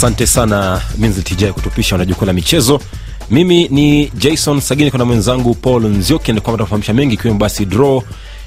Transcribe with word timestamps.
asante 0.00 0.26
sana 0.26 0.80
minztj 0.98 1.44
kutupisha 1.44 1.98
na 1.98 2.04
jukwaa 2.04 2.26
la 2.26 2.32
michezo. 2.32 2.80
Mimi 3.30 3.68
ni 3.68 4.10
jason 4.14 4.60
sagini 4.60 4.90
kuna 4.90 5.04
mwenzangu 5.04 5.54
paul 5.54 5.84
nzioki 5.86 6.32
kwamba 6.32 6.52
tunafahamisha 6.52 6.94
mengi 6.94 7.14
ikiwemo 7.14 7.38
basi 7.38 7.64
draw 7.66 8.02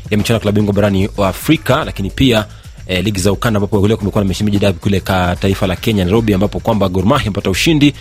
ya 0.10 0.18
michano 0.18 0.40
ya 0.46 0.52
bingwa 0.52 0.74
barani 0.74 1.10
afrika 1.24 1.84
lakini 1.86 2.10
pia 2.10 2.46
eh, 2.88 3.04
ligi 3.04 3.20
za 3.20 3.32
ukanda 3.32 3.58
ambapo 3.58 3.88
leo 3.88 3.98
kumekuwa 3.98 4.24
na 4.24 4.28
meshimiji 4.28 4.60
dabi 4.60 4.80
kule 4.80 5.00
ka 5.00 5.36
taifa 5.40 5.68
la 5.68 5.76
kenya 5.76 6.04
nairobi 6.04 6.34
ambapo 6.34 6.60
kwamba 6.60 6.90
gormahi 6.90 7.28
amepata 7.28 7.50
ushindi 7.50 7.94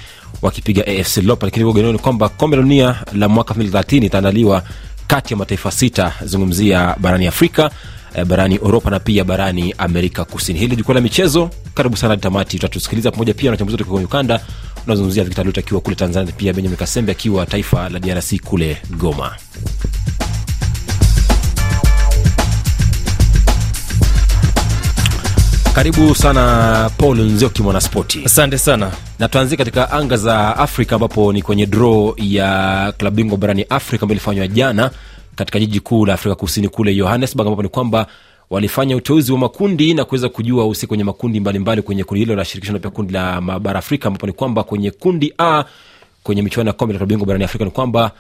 wakipiga 0.43 0.83
afc 0.87 1.17
lopa 1.17 1.47
lakini 1.47 1.65
ugenoni 1.65 1.99
kwamba 1.99 2.29
kombe 2.29 2.57
la 2.57 2.63
dunia 2.63 2.97
la 3.15 3.29
mwaka 3.29 3.55
2030 3.55 4.05
itaandaliwa 4.05 4.63
kati 5.07 5.33
ya 5.35 5.39
mataifa 5.39 5.71
sita 5.71 6.13
zungumzia 6.25 6.97
barani 7.01 7.27
afrika 7.27 7.71
eh, 8.15 8.25
barani 8.25 8.59
uropa 8.59 8.91
na 8.91 9.01
pia 9.01 9.25
barani 9.25 9.75
amerika 9.79 10.25
kusini. 10.25 10.59
Hili 10.59 10.77
jukwaa 10.77 10.95
la 10.95 11.01
michezo. 11.01 11.51
Karibu 11.75 11.97
sana 11.97 12.17
tamati 12.17 12.57
tutatusikiliza 12.59 13.11
pamoja. 13.11 13.35
Pia 13.35 13.45
na 13.45 13.51
wachambuzi 13.51 13.77
wetu 13.77 13.91
kwenye 13.91 14.05
ukanda 14.05 14.41
unazungumzia 14.87 15.25
victor 15.25 15.49
akiwa 15.59 15.81
kule 15.81 15.97
tanzania 15.97 16.33
pia 16.33 16.53
benjamin 16.53 16.77
kasembe 16.79 17.13
akiwa 17.13 17.47
taifa 17.47 17.89
la 17.89 17.99
drc 17.99 18.41
kule 18.45 18.77
goma. 18.99 19.33
Karibu 25.75 26.15
sana 26.15 26.91
paul 26.99 27.19
nzioki 27.21 27.63
mwanaspoti. 27.63 28.23
Asante 28.25 28.59
sana. 28.59 28.91
Na 29.19 29.29
tuanzie 29.29 29.57
katika 29.57 29.91
anga 29.91 30.17
za 30.17 30.57
afrika 30.57 30.95
ambapo 30.95 31.33
ni 31.33 31.43
kwenye 31.43 31.67
draw 31.67 32.15
ya 32.17 32.93
klabu 32.99 33.17
bingwa 33.17 33.39
barani 33.39 33.63
afrika 33.69 34.03
ambayo 34.03 34.15
ilifanywa 34.17 34.49
jana 34.49 34.91
katika 35.37 35.61
jiji 35.61 35.81
kuu 35.81 36.07
la 36.07 36.15
afrika 36.15 36.35
kusini 36.35 36.69
kule 36.69 36.95
johannesburg 36.95 37.47
ambapo 37.47 37.63
ni 37.63 37.69
kwamba 37.69 38.07
walifanya 38.51 38.97
uteuzi 38.97 39.33
wa 39.33 39.39
makundi 39.39 39.95
na 39.95 40.05
kuweza 40.05 40.29
kujua 40.29 40.67
usi 40.67 40.87
kwenye 40.87 41.05
makundi 41.05 41.41
mbalimbali 41.41 41.59
mbali 41.59 41.83
kwenye 41.83 42.05
kundi 42.05 42.21
hilo 42.21 42.37
la 42.37 42.45
shirikisho 42.45 42.73
na 42.73 42.79
pia 42.79 42.91
kundi 42.91 43.13
la 43.13 43.41
mabara 43.41 43.79
afrika 43.79 44.09
ambapo 44.09 44.27
ni 44.27 44.33
kwamba 44.33 44.65
kwenye 44.65 44.91
kundi 44.91 45.35
a 45.39 45.65
kwenye 46.23 46.43
michuano 46.43 46.69
ya 46.71 46.75
kombe 46.75 46.93
la 46.93 46.99
klabu 46.99 47.09
bingwa 47.09 47.27
barani 47.27 47.45
afrika 47.45 47.65
ni 47.65 47.71
kwamba 47.71 48.11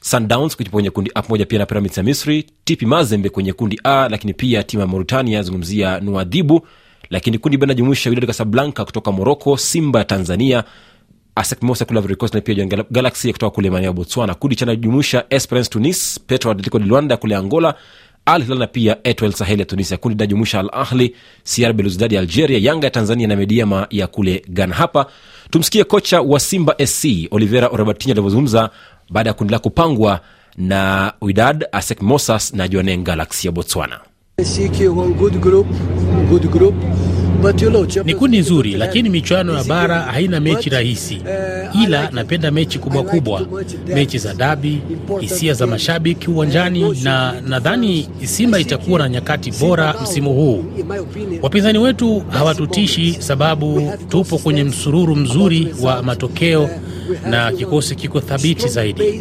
sundowns 0.00 0.56
kujipa 0.56 0.72
kwenye 0.72 0.90
kundi 0.90 1.10
a 1.14 1.22
pamoja 1.22 1.46
pia 1.46 1.58
na 1.58 1.66
pyramids 1.66 1.96
ya 1.96 2.02
misri 2.02 2.42
TP 2.64 2.82
mazembe 2.82 3.28
kwenye 3.28 3.52
kundi 3.52 3.80
a 3.84 4.08
lakini 4.08 4.34
pia 4.34 4.62
timu 4.62 4.80
ya 4.80 4.86
mauritania 4.86 5.42
zungumzia 5.42 6.00
nuadhibu 6.00 6.66
lakini 7.10 7.38
kundi 7.38 7.56
b 7.56 7.66
najumuisha 7.66 8.10
Wydad 8.10 8.26
Casablanca 8.26 8.84
kutoka 8.84 9.12
Morocco, 9.12 9.56
Simba 9.56 9.98
ya 9.98 10.04
Tanzania, 10.04 10.64
ASEC 11.34 11.62
Mimosa 11.62 11.84
kule 11.84 11.98
Ivory 12.00 12.16
Coast 12.16 12.34
na 12.34 12.40
pia 12.40 12.54
Jwaneng 12.54 12.84
Galaxy 12.90 13.32
kutoka 13.32 13.54
kule 13.54 13.70
maeneo 13.70 13.86
ya 13.86 13.92
Botswana. 13.92 14.34
Kundi 14.34 14.56
cha 14.56 14.66
najumuisha 14.66 15.24
Esperance 15.30 15.70
Tunis, 15.70 16.20
Petro 16.26 16.50
Atletico 16.50 16.78
de 16.78 16.84
Luanda 16.84 17.16
kule 17.16 17.36
Angola, 17.36 17.74
Al 18.26 18.42
Hilal 18.42 18.58
na 18.58 18.66
pia 18.66 18.96
Etoile 19.04 19.34
Sahel 19.34 19.58
ya 19.60 19.64
Tunisia. 19.66 19.96
Kundi 19.96 20.14
linajumuisha 20.14 20.60
Al 20.60 20.68
Ahli, 20.72 21.14
CR 21.54 21.72
Belouizdad 21.72 22.12
ya 22.12 22.20
Algeria, 22.20 22.58
Yanga 22.58 22.86
ya 22.86 22.90
Tanzania 22.90 23.26
na 23.26 23.36
Mediama 23.36 23.86
ya 23.90 24.06
kule 24.06 24.42
Ghana. 24.48 24.74
Hapa 24.74 25.06
tumsikie 25.50 25.84
kocha 25.84 26.20
wa 26.20 26.40
Simba 26.40 26.74
SC 26.86 27.06
Olivera 27.30 27.68
Orabatinho 27.68 28.12
alivyozungumza 28.12 28.70
baada 29.10 29.30
ya 29.30 29.34
kundi 29.34 29.52
la 29.52 29.58
kupangwa 29.58 30.20
na 30.56 31.12
Wydad, 31.20 31.66
ASEC 31.72 32.00
Mimosas 32.02 32.54
na 32.54 32.68
Jwaneng 32.68 33.02
Galaxy 33.04 33.46
ya 33.48 33.52
Botswana. 33.52 34.00
Ni 38.04 38.14
kundi 38.14 38.38
nzuri, 38.38 38.72
lakini 38.72 39.08
michuano 39.08 39.54
ya 39.54 39.64
bara 39.64 40.00
haina 40.00 40.40
mechi 40.40 40.70
rahisi, 40.70 41.22
ila 41.84 42.10
napenda 42.10 42.50
mechi 42.50 42.78
kubwa 42.78 43.02
kubwa, 43.02 43.42
mechi 43.86 44.18
za 44.18 44.34
dabi, 44.34 44.78
hisia 45.20 45.54
za 45.54 45.66
mashabiki 45.66 46.30
uwanjani, 46.30 46.96
na 47.02 47.34
nadhani 47.46 48.08
Simba 48.24 48.58
itakuwa 48.60 48.98
na 48.98 49.08
nyakati 49.08 49.50
bora 49.50 49.94
msimu 50.02 50.32
huu. 50.34 50.64
Wapinzani 51.42 51.78
wetu 51.78 52.22
hawatutishi, 52.28 53.16
sababu 53.18 53.92
tupo 54.08 54.38
kwenye 54.38 54.64
msururu 54.64 55.16
mzuri 55.16 55.74
wa 55.82 56.02
matokeo 56.02 56.70
na 57.30 57.52
kikosi 57.52 57.94
kiko 57.94 58.20
thabiti 58.20 58.68
zaidi. 58.68 59.20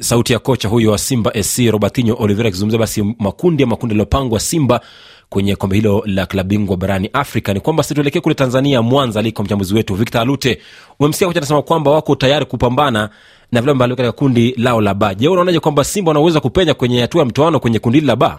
Sauti 0.00 0.32
ya 0.32 0.38
kocha 0.38 0.68
huyo 0.68 0.90
wa 0.90 0.98
simba 0.98 1.42
sc 1.42 1.58
robertinho 1.70 2.16
olivera 2.18 2.48
akizungumzia 2.48 2.78
basi 2.78 3.02
makundi 3.18 3.62
ya 3.62 3.66
makundi 3.66 3.92
yaliyopangwa 3.92 4.40
simba 4.40 4.80
kwenye 5.28 5.56
kombe 5.56 5.76
hilo 5.76 6.02
la 6.06 6.26
klabu 6.26 6.48
bingwa 6.48 6.76
barani 6.76 7.10
afrika. 7.12 7.54
Ni 7.54 7.60
kwamba 7.60 7.82
situelekee 7.82 8.20
kule 8.20 8.34
tanzania 8.34 8.82
mwanza 8.82 9.20
aliko 9.20 9.42
mchambuzi 9.42 9.74
wetu 9.74 9.94
victor 9.94 10.20
alute. 10.20 10.58
Umemsikia 10.98 11.26
kocha 11.26 11.38
anasema 11.40 11.62
kwamba 11.62 11.90
wako 11.90 12.16
tayari 12.16 12.46
kupambana 12.46 13.10
na 13.52 13.60
vile 13.60 13.72
ambavyo 13.72 13.96
katika 13.96 14.12
kundi 14.12 14.54
lao 14.56 14.80
la 14.80 14.94
ba 14.94 15.14
je 15.14 15.28
unaonaje 15.28 15.60
kwamba 15.60 15.84
simba 15.84 16.08
wanaweza 16.10 16.40
kupenya 16.40 16.74
kwenye 16.74 17.00
hatua 17.00 17.20
ya 17.20 17.26
mtoano 17.26 17.60
kwenye 17.60 17.78
kundi 17.78 17.98
hili 17.98 18.06
la 18.06 18.16
ba 18.16 18.38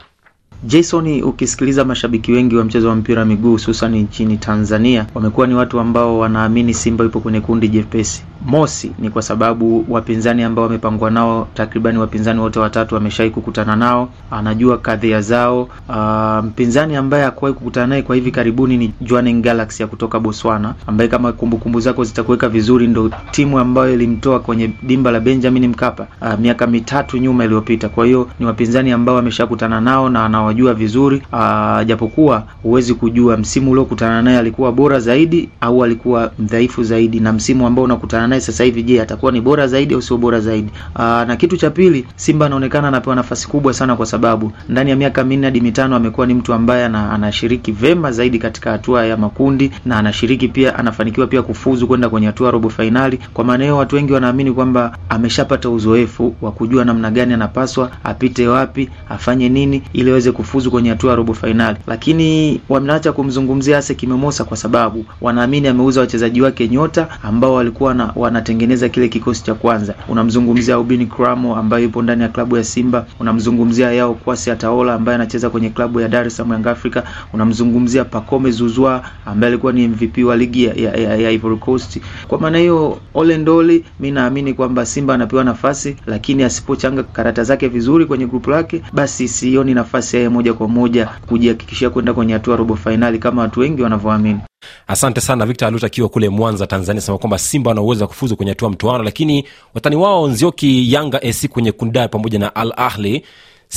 Jason, 0.63 1.23
ukisikiliza 1.23 1.85
mashabiki 1.85 2.31
wengi 2.31 2.56
wa 2.56 2.63
mchezo 2.63 2.90
wa 2.90 2.96
mpira 2.96 3.19
wa 3.19 3.25
miguu 3.25 3.52
hususan 3.52 3.96
nchini 3.96 4.38
Tanzania 4.38 5.08
wamekuwa 5.16 5.47
ni 5.47 5.53
watu 5.53 5.79
ambao 5.79 6.19
wanaamini 6.19 6.73
Simba 6.73 7.06
ipo 7.06 7.19
kwenye 7.19 7.40
kundi 7.41 7.68
jepesi. 7.68 8.23
Mosi 8.46 8.91
ni 9.00 9.09
kwa 9.09 9.22
sababu 9.22 9.85
wapinzani 9.90 10.44
ambao 10.44 10.63
wamepangwa 10.66 11.12
nao, 11.12 11.47
takribani 11.53 11.97
wapinzani 11.97 12.40
wote 12.40 12.59
watatu 12.59 12.96
wameshawahi 12.96 13.34
kukutana 13.34 13.75
nao, 13.75 14.09
anajua 14.31 14.78
kadhia 14.78 15.22
zao. 15.22 15.62
Uh, 15.90 16.46
mpinzani 16.46 16.96
ambaye 16.96 17.24
hakuwahi 17.24 17.56
kukutana 17.57 17.88
naye 17.88 18.02
kwa 18.02 18.16
hivi 18.16 18.31
karibuni 18.31 18.78
ni 18.78 18.94
Jwaneng 19.02 19.41
Galaxy 19.41 19.84
ya 19.84 19.88
kutoka 19.88 20.19
Botswana, 20.19 20.74
ambaye 20.88 21.07
kama 21.09 21.31
kumbukumbu 21.31 21.79
zako 21.79 22.03
zitakuweka 22.03 22.50
vizuri, 22.50 22.88
ndo 22.88 23.12
timu 23.31 23.59
ambayo 23.59 23.94
ilimtoa 23.94 24.40
kwenye 24.40 24.72
dimba 24.84 25.12
la 25.12 25.19
Benjamin 25.19 25.68
Mkapa 25.68 26.08
uh, 26.22 26.40
miaka 26.40 26.68
mitatu 26.68 27.18
nyuma 27.18 27.46
iliyopita. 27.46 27.90
Kwa 27.90 28.06
hiyo 28.06 28.28
ni 28.40 28.46
wapinzani 28.46 28.91
ambao 28.91 29.16
wameshakutana 29.16 29.81
nao 29.81 30.09
na 30.09 30.25
anawajua 30.25 30.73
vizuri 30.73 31.22
uh, 31.34 31.85
japokuwa 31.85 32.44
huwezi 32.63 32.94
kujua 32.94 33.38
msimu 33.38 33.72
uliokutana 33.72 34.22
naye 34.22 34.38
alikuwa 34.38 34.72
bora 34.72 35.00
zaidi 35.00 35.50
au 35.62 35.84
alikuwa 35.84 36.31
mdhaifu 36.40 36.84
zaidi, 36.84 37.19
na 37.19 37.34
msimu 37.34 37.68
ambao 37.68 37.85
unakutana 37.85 38.31
naye 38.31 38.42
sasa 38.42 38.64
hivi, 38.64 38.84
je, 38.84 39.02
atakuwa 39.02 39.31
ni 39.31 39.42
bora 39.42 39.68
zaidi 39.68 39.94
au 39.94 40.02
sio 40.02 40.18
bora 40.18 40.40
zaidi? 40.40 40.69
Aa, 40.96 41.25
na 41.25 41.36
kitu 41.36 41.58
cha 41.58 41.69
pili, 41.69 42.06
Simba 42.16 42.46
anaonekana 42.46 42.88
anapewa 42.88 43.16
nafasi 43.16 43.47
kubwa 43.47 43.74
sana, 43.74 43.96
kwa 43.96 44.06
sababu 44.06 44.52
ndani 44.69 44.90
ya 44.90 44.96
miaka 44.96 45.24
minne 45.24 45.46
hadi 45.47 45.62
mitano 45.62 45.96
amekuwa 45.96 46.28
ni 46.28 46.34
mtu 46.34 46.53
ambaye 46.53 46.86
ana, 46.86 47.12
anashiriki 47.12 47.72
vema 47.72 48.12
zaidi 48.12 48.40
katika 48.40 48.72
hatua 48.72 49.06
ya 49.06 49.18
makundi 49.18 49.72
na 49.86 49.97
anashiriki 49.97 50.47
pia, 50.47 50.75
anafanikiwa 50.80 51.28
pia 51.28 51.41
kufuzu 51.41 51.88
kwenda 51.88 52.09
kwenye 52.09 52.28
hatua 52.28 52.52
robo 52.52 52.70
fainali. 52.70 53.20
Kwa 53.34 53.44
maana 53.44 53.64
hiyo, 53.64 53.78
watu 53.78 53.96
wengi 53.96 54.14
wanaamini 54.14 54.52
kwamba 54.52 54.97
ameshapata 55.09 55.70
uzoefu 55.70 56.36
wa 56.41 56.52
kujua 56.52 56.86
namna 56.86 57.12
gani 57.12 57.34
anapaswa 57.34 57.91
apite 58.03 58.47
wapi, 58.47 58.90
afanye 59.09 59.50
nini 59.50 59.81
ili 59.94 60.09
aweze 60.12 60.31
kufuzu 60.31 60.72
kwenye 60.72 60.90
hatua 60.90 61.09
ya 61.09 61.16
robo 61.16 61.34
fainali, 61.34 61.78
lakini 61.88 62.59
wameacha 62.70 63.12
kumzungumzia 63.12 63.78
Ase 63.78 63.96
Kimemosa 63.96 64.44
kwa 64.44 64.58
sababu 64.58 65.06
wanaamini 65.22 65.68
ameuza 65.68 66.02
wachezaji 66.02 66.41
wake 66.41 66.68
nyota 66.68 67.08
ambao 67.24 67.53
walikuwa 67.53 67.94
na 67.94 68.12
wanatengeneza 68.24 68.90
kile 68.90 69.08
kikosi 69.09 69.44
cha 69.44 69.54
kwanza. 69.54 69.96
Unamzungumzia 70.09 70.80
Ubin 70.80 71.08
Kramo 71.08 71.56
ambaye 71.56 71.84
yupo 71.84 72.02
ndani 72.02 72.22
ya 72.24 72.30
klabu 72.30 72.58
ya 72.58 72.64
Simba, 72.64 73.06
unamzungumzia 73.20 73.92
Yao 73.92 74.14
Kwasi 74.14 74.52
Ataola 74.52 74.94
ambaye 74.94 75.16
anacheza 75.16 75.50
kwenye 75.50 75.70
klabu 75.70 76.00
ya 76.02 76.08
Dar 76.08 76.28
es 76.28 76.36
Salaam 76.38 76.52
Young 76.54 76.68
Africa, 76.68 77.02
unamzungumzia 77.34 78.06
Pacome 78.06 78.52
Zuzwa 78.52 79.04
ambaye 79.26 79.54
alikuwa 79.54 79.74
ni 79.74 79.88
MVP 79.88 80.18
wa 80.24 80.38
ligi 80.38 80.64
ya, 80.64 80.74
ya, 80.74 80.94
ya, 80.96 81.16
ya 81.16 81.32
Ivory 81.32 81.56
Coast. 81.58 82.00
Kwa 82.28 82.40
maana 82.40 82.58
hiyo, 82.58 82.98
Ole 83.14 83.38
Ndoli, 83.38 83.86
mi 84.00 84.12
naamini 84.12 84.53
kwamba 84.53 84.86
Simba 84.86 85.14
anapewa 85.14 85.44
nafasi, 85.44 85.96
lakini 86.08 86.44
asipochanga 86.44 87.03
karata 87.03 87.44
zake 87.44 87.68
vizuri 87.68 88.06
kwenye 88.06 88.26
grupu 88.28 88.50
lake, 88.50 88.82
basi 88.94 89.28
sioni 89.28 89.74
nafasi 89.74 90.16
yeye 90.18 90.30
moja 90.30 90.53
kwa 90.53 90.68
moja 90.68 91.09
kujihakikishia 91.28 91.90
kwenda 91.90 92.14
kwenye 92.14 92.34
hatua 92.34 92.56
robo 92.56 92.76
fainali 92.76 93.20
kama 93.20 93.42
watu 93.42 93.59
wengi 93.59 93.82
wanavyoamini. 93.82 94.40
Asante 94.88 95.22
sana 95.22 95.46
victor 95.46 95.68
Aluta 95.68 95.86
akiwa 95.88 96.10
kule 96.10 96.30
mwanza 96.30 96.68
tanzania. 96.68 97.02
Sema 97.02 97.18
kwamba 97.18 97.38
simba 97.38 97.70
wana 97.74 98.08
kufuzu 98.08 98.36
kwenye 98.36 98.52
hatua 98.52 98.70
mtoano 98.70 99.04
lakini 99.04 99.46
watani 99.74 99.96
wao 99.96 100.28
nzioki 100.28 100.94
yanga 100.94 101.22
ac 101.22 101.47
kwenye 101.47 101.72
kundi 101.72 102.00
pamoja 102.08 102.40
na 102.40 102.56
al 102.56 102.74
ahli 102.78 103.24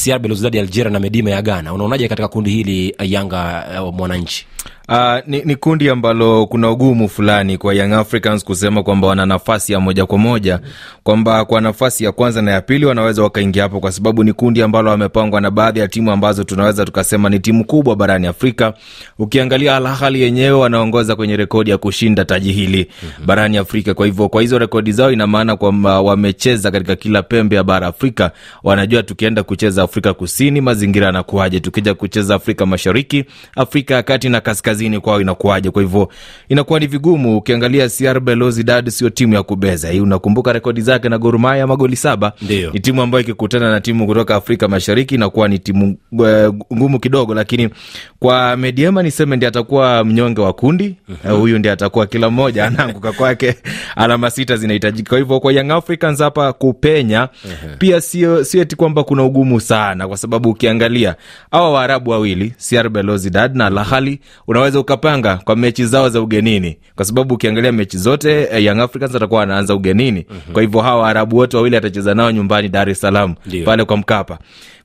cr 0.05 0.19
belouizdad 0.19 0.55
ya 0.55 0.63
algeria 0.63 0.91
na 0.91 1.01
medima 1.01 1.31
ya 1.31 1.43
ghana. 1.43 1.73
Unaonaje 1.75 2.09
katika 2.09 2.29
kundi 2.29 2.51
hili 2.51 2.95
yanga 3.03 3.67
uh, 3.83 3.95
mwananchi 3.95 4.47
Uh, 4.89 5.19
ni, 5.27 5.43
ni 5.45 5.57
kundi 5.57 5.89
ambalo 5.89 6.47
kuna 6.47 6.71
ugumu 6.71 7.09
fulani 7.09 7.59
kwa 7.59 7.75
Young 7.75 7.93
Africans 7.93 8.45
kusema 8.45 8.83
kwamba 8.83 9.07
wana 9.09 9.27
nafasi 9.27 9.73
ya 9.73 9.81
moja 9.81 10.07
kwa 10.07 10.19
moja, 10.19 10.61
kwamba 11.03 11.45
kwa 11.45 11.61
nafasi 11.61 12.05
ya 12.05 12.13
kwanza 12.13 12.43
na 12.43 12.51
ya 12.51 12.61
pili 12.61 12.85
wanaweza 12.87 13.23
wakaingia 13.23 13.63
hapo, 13.63 13.81
kwa 13.81 13.93
sababu 13.93 14.25
ni 14.25 14.33
kundi 14.33 14.63
ambalo 14.63 14.91
wamepangwa 14.91 15.41
na 15.41 15.51
baadhi 15.51 15.81
ya 15.81 15.89
timu 15.89 16.11
ambazo 16.13 16.45
tunaweza 16.45 16.85
tukasema 16.85 17.29
ni 17.29 17.39
timu 17.39 17.65
kubwa 17.65 17.97
barani 17.97 18.27
Afrika. 18.27 18.75
Ukiangalia 19.19 19.77
Al 19.77 19.87
Ahly 19.87 20.23
yenyewe 20.23 20.51
wanaongoza 20.51 21.17
kwenye 21.17 21.37
rekodi 21.37 21.71
ya 21.71 21.79
kushinda 21.79 22.25
taji 22.25 22.53
hili 22.53 22.91
mm-hmm. 23.03 23.27
barani 23.27 23.57
Afrika. 23.59 23.95
Kwa 23.95 24.07
hivyo 24.07 24.29
kwa 24.29 24.43
hizo 24.43 24.59
rekodi 24.59 24.93
zao, 24.93 25.13
ina 25.13 25.27
maana 25.27 25.57
kwamba 25.57 26.01
wamecheza 26.01 26.71
katika 26.71 26.97
kila 26.97 27.23
pembe 27.23 27.57
ya 27.57 27.65
bara 27.65 27.87
Afrika. 27.87 28.31
Wanajua 28.63 29.03
tukienda 29.03 29.43
kucheza 29.43 29.83
Afrika 29.83 30.15
Kusini 30.15 30.61
mazingira 30.61 31.07
yanakuwaje, 31.07 31.61
tukija 31.61 31.95
kucheza 31.95 32.35
Afrika 32.35 32.67
Mashariki, 32.67 33.25
Afrika 33.57 33.95
ya 33.95 34.03
Kati 34.03 34.29
na 34.29 34.41
kaskazini 34.41 34.74
kaskazini 34.75 35.01
kwao 35.01 35.21
inakuwaje? 35.21 35.71
Kwa 35.71 35.83
hivyo 35.83 36.09
inakuwa 36.49 36.81
ni 36.81 36.87
vigumu. 36.87 37.37
Ukiangalia 37.39 37.89
CR 37.89 38.21
Belouizdad 38.21 38.89
sio 38.91 39.11
timu 39.11 39.35
ya 39.35 39.43
kubeza. 39.43 39.91
Hii 39.91 40.01
unakumbuka 40.01 40.53
rekodi 40.53 40.81
zake 40.81 41.09
na 41.09 41.19
Gor 41.19 41.39
Mahia 41.39 41.67
magoli 41.67 41.97
saba? 41.97 42.33
Ndio. 42.43 42.71
ni 42.71 42.81
timu 42.81 43.03
ambayo 43.03 43.23
ikikutana 43.25 43.71
na 43.71 43.81
timu 43.81 44.07
kutoka 44.07 44.35
Afrika 44.35 44.69
Mashariki 44.69 45.15
inakuwa 45.15 45.49
ni 45.49 45.59
timu 45.59 45.97
eh, 46.27 46.53
ngumu 46.73 46.99
kidogo 47.01 47.35
lakini 47.35 47.69
kwa 48.25 48.57
mediema 48.57 49.03
niseme 49.03 49.37
ndi 49.37 49.47
atakuwa 49.47 50.05
mnyonge 50.05 50.41
wa 50.41 50.53
kundi. 50.53 50.97
Eh, 51.25 51.33
huyu 51.33 51.59
ndi 51.59 51.69
atakuwa 51.69 52.07
kila 52.07 52.31
mmoja 52.31 52.65
anaanguka 52.67 53.13
kwake. 53.13 53.55
Alama 53.97 54.31
sita 54.31 54.57
zinahitajika 54.57 55.09
kwa 55.09 55.19
hivyo 55.19 55.41
kwa 55.41 55.53
young 55.53 55.71
africans 55.71 56.19
hapa 56.19 56.53
kupenya 56.53 57.29
pia 57.79 58.01
sio 58.01 58.45
sio 58.45 58.63
eti 58.63 58.77
kwamba 58.77 59.05
kuna 59.05 59.23
ugumu 59.25 59.61
sana 59.61 60.09
kwa 60.09 60.17
sababu 60.17 60.51
ukiangalia 60.51 61.15
hawa 61.51 61.71
waarabu 61.73 62.11
wawili 62.11 62.55
CR 62.69 62.89
Belouizdad 62.89 63.57
na 63.57 63.67
Al 63.67 63.79
Ahly 63.79 64.21
unaweza 64.49 64.81
ukapanga 64.81 65.37
kwa 65.37 65.57
mechi 65.57 65.87
zao 65.87 66.09
za 66.09 66.21
ugenini. 66.21 66.79
Kwa 66.97 67.05
sababu 67.05 67.35
ukiangalia 67.35 67.73
mechi 67.73 67.99
zote 67.99 68.49
eh, 68.53 68.65
young 68.65 68.81
africans 68.81 69.15
atakuwa 69.15 69.43
anaanza 69.43 69.75
ugenini. 69.75 70.27
Kwa 70.53 70.63
hivyo 70.63 70.81
hawa 70.81 71.03
waarabu 71.03 71.37
wote 71.37 71.57
wawili 71.57 71.77
atacheza 71.77 72.15
nao 72.15 72.31
nyumbani 72.31 72.69
dar 72.69 72.89
es 72.91 73.01
salaam 73.01 73.35
pale 73.65 73.85
kwa 73.85 73.97
mkapa 73.97 74.39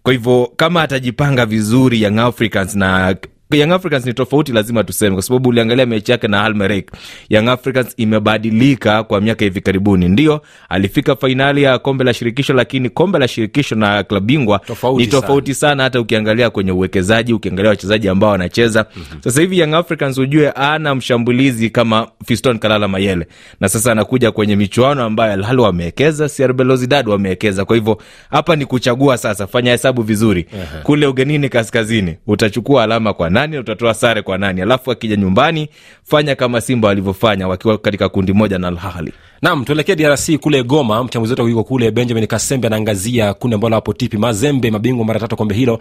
kwa 0.09 0.13
hivyo 0.13 0.51
kama 0.55 0.81
atajipanga 0.81 1.45
vizuri 1.45 2.01
young 2.01 2.19
africans 2.19 2.75
na 2.75 3.15
Young 3.55 3.71
Africans 3.71 4.05
ni 4.05 4.13
tofauti, 4.13 4.51
lazima 4.51 4.83
tuseme, 4.83 5.13
kwa 5.15 5.21
sababu 5.23 5.49
uliangalia 5.49 5.85
mechi 5.85 6.11
yake 6.11 6.27
na 6.27 6.43
Al. 6.43 6.83
Young 7.29 7.47
Africans 7.47 7.93
imebadilika 7.97 9.03
kwa 9.03 9.21
miaka 9.21 9.45
hivi 9.45 9.61
karibuni. 9.61 10.09
Ndio 10.09 10.41
alifika 10.69 11.15
fainali 11.15 11.63
ya 11.63 11.79
kombe 11.79 12.03
la 12.03 12.13
shirikisho, 12.13 12.53
lakini 12.53 12.89
kombe 12.89 13.19
la 13.19 13.27
shirikisho 13.27 13.75
na 13.75 14.03
klabu 14.03 14.25
bingwa 14.25 14.59
Tofauti 14.59 15.05
ni 15.05 15.11
tofauti 15.11 15.53
sana. 15.53 15.83
hata 15.83 16.01
ukiangalia 16.01 16.49
kwenye 16.49 16.71
uwekezaji, 16.71 17.33
ukiangalia 17.33 17.69
wachezaji 17.69 18.09
ambao 18.09 18.29
wanacheza 18.31 18.85
sasa 19.23 19.41
hivi. 19.41 19.59
Young 19.59 19.73
Africans 19.73 20.17
ujue 20.17 20.51
ana 20.51 20.95
mshambulizi 20.95 21.69
kama 21.69 22.07
Fiston 22.25 22.59
Kalala 22.59 22.87
Mayele, 22.87 23.27
na 23.59 23.69
sasa 23.69 23.91
anakuja 23.91 24.31
kwenye 24.31 24.55
michuano 24.55 25.03
ambayo 25.03 25.33
Al 25.33 25.43
Ahly 25.43 25.61
wamewekeza, 25.61 26.29
CR 26.29 26.53
Belouizdad 26.53 27.07
wamewekeza. 27.09 27.65
Kwa 27.65 27.75
hivyo 27.75 28.01
hapa 28.29 28.55
ni 28.55 28.65
kuchagua 28.65 29.17
sasa, 29.17 29.47
fanya 29.47 29.71
hesabu 29.71 30.01
vizuri. 30.01 30.45
Kule 30.83 31.07
ugenini 31.07 31.49
kaskazini 31.49 32.15
utachukua 32.27 32.83
alama 32.83 33.13
kwa 33.13 33.29
nani 33.39 33.53
na 33.55 33.61
utatoa 33.61 33.93
sare 33.93 34.21
kwa 34.21 34.37
nani, 34.37 34.61
alafu 34.61 34.91
akija 34.91 35.15
nyumbani 35.15 35.69
fanya 36.03 36.35
kama 36.35 36.61
Simba 36.61 36.87
walivyofanya 36.87 37.47
wakiwa 37.47 37.77
katika 37.77 38.09
kundi 38.09 38.33
moja 38.33 38.57
na 38.59 38.67
Al 38.67 39.11
nam 39.41 39.65
tuelekee 39.65 39.95
drc 39.95 40.37
kule 40.39 40.63
goma. 40.63 41.03
Mchambuzi 41.03 41.33
wetu 41.33 41.47
yuko 41.47 41.63
kule 41.63 41.91
benjamin 41.91 42.27
kasembe 42.27 42.67
anaangazia 42.67 43.33
kundi 43.33 43.55
ambalo 43.55 43.75
hapo 43.75 43.93
tipi 43.93 44.17
mazembe 44.17 44.71
mabingwa 44.71 45.05
mara 45.05 45.19
tatu 45.19 45.35
kombe 45.35 45.55
hilo 45.55 45.79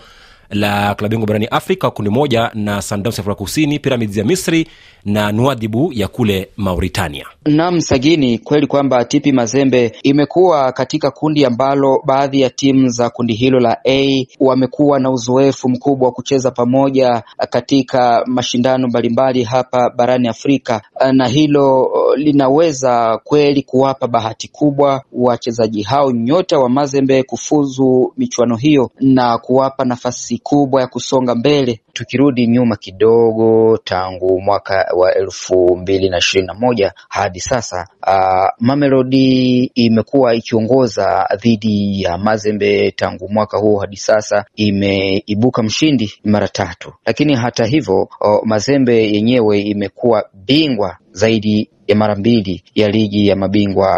la 0.50 0.94
klabu 0.94 1.10
bingwa 1.10 1.26
barani 1.26 1.46
afrika 1.46 1.90
kundi 1.90 2.10
moja 2.10 2.50
na 2.54 2.82
sundowns 2.82 3.18
afrika 3.18 3.34
kusini 3.34 3.78
pyramids 3.78 4.16
ya 4.16 4.24
misri 4.24 4.68
na 5.04 5.32
nuadhibu 5.32 5.92
ya 5.92 6.08
kule 6.08 6.48
mauritania. 6.56 7.26
Nam 7.46 7.80
Sagini, 7.80 8.38
kweli 8.38 8.66
kwamba 8.66 9.04
tipi 9.04 9.32
Mazembe 9.32 9.92
imekuwa 10.02 10.72
katika 10.72 11.10
kundi 11.10 11.44
ambalo 11.44 12.02
baadhi 12.06 12.40
ya 12.40 12.50
timu 12.50 12.88
za 12.88 13.10
kundi 13.10 13.34
hilo 13.34 13.60
la 13.60 13.76
A 13.88 14.26
wamekuwa 14.40 15.00
na 15.00 15.10
uzoefu 15.10 15.68
mkubwa 15.68 16.08
wa 16.08 16.12
kucheza 16.14 16.50
pamoja 16.50 17.22
katika 17.50 18.22
mashindano 18.26 18.88
mbalimbali 18.88 19.42
hapa 19.42 19.90
barani 19.90 20.28
Afrika, 20.28 20.82
na 21.12 21.26
hilo 21.26 21.90
linaweza 22.16 23.19
kweli 23.25 23.62
kuwapa 23.62 24.06
bahati 24.06 24.49
kubwa 24.49 25.02
wachezaji 25.12 25.82
hao 25.82 26.10
nyota 26.12 26.58
wa 26.58 26.69
Mazembe 26.69 27.22
kufuzu 27.22 28.12
michuano 28.16 28.56
hiyo 28.56 28.90
na 29.00 29.38
kuwapa 29.38 29.84
nafasi 29.84 30.38
kubwa 30.38 30.81
ya 30.81 30.87
kusonga 30.87 31.34
mbele. 31.34 31.81
Tukirudi 31.93 32.46
nyuma 32.46 32.76
kidogo, 32.76 33.78
tangu 33.84 34.40
mwaka 34.40 34.87
wa 34.96 35.14
elfu 35.14 35.76
mbili 35.76 36.08
na 36.08 36.19
ishirini 36.19 36.46
na 36.46 36.55
moja 36.55 36.93
hadi 37.08 37.40
sasa 37.40 37.88
uh, 38.06 38.49
Mamelodi 38.58 39.64
imekuwa 39.75 40.34
ikiongoza 40.34 41.28
dhidi 41.40 42.02
ya 42.02 42.19
Mazembe 42.19 42.90
tangu 42.90 43.28
mwaka 43.28 43.58
huo 43.58 43.78
hadi 43.81 43.96
sasa, 43.96 44.44
imeibuka 44.56 45.62
mshindi 45.62 46.12
mara 46.25 46.49
tatu, 46.49 46.93
lakini 47.06 47.34
hata 47.34 47.66
hivyo 47.66 48.02
uh, 48.20 48.40
Mazembe 48.44 49.12
yenyewe 49.12 49.61
imekuwa 49.61 50.25
bingwa 50.34 50.96
zaidi 51.18 51.70
ya 51.88 51.96
mara 51.96 52.14
mbili 52.16 52.62
ya 52.74 52.88
ligi 52.88 53.26
ya 53.28 53.36
mabingwa 53.36 53.88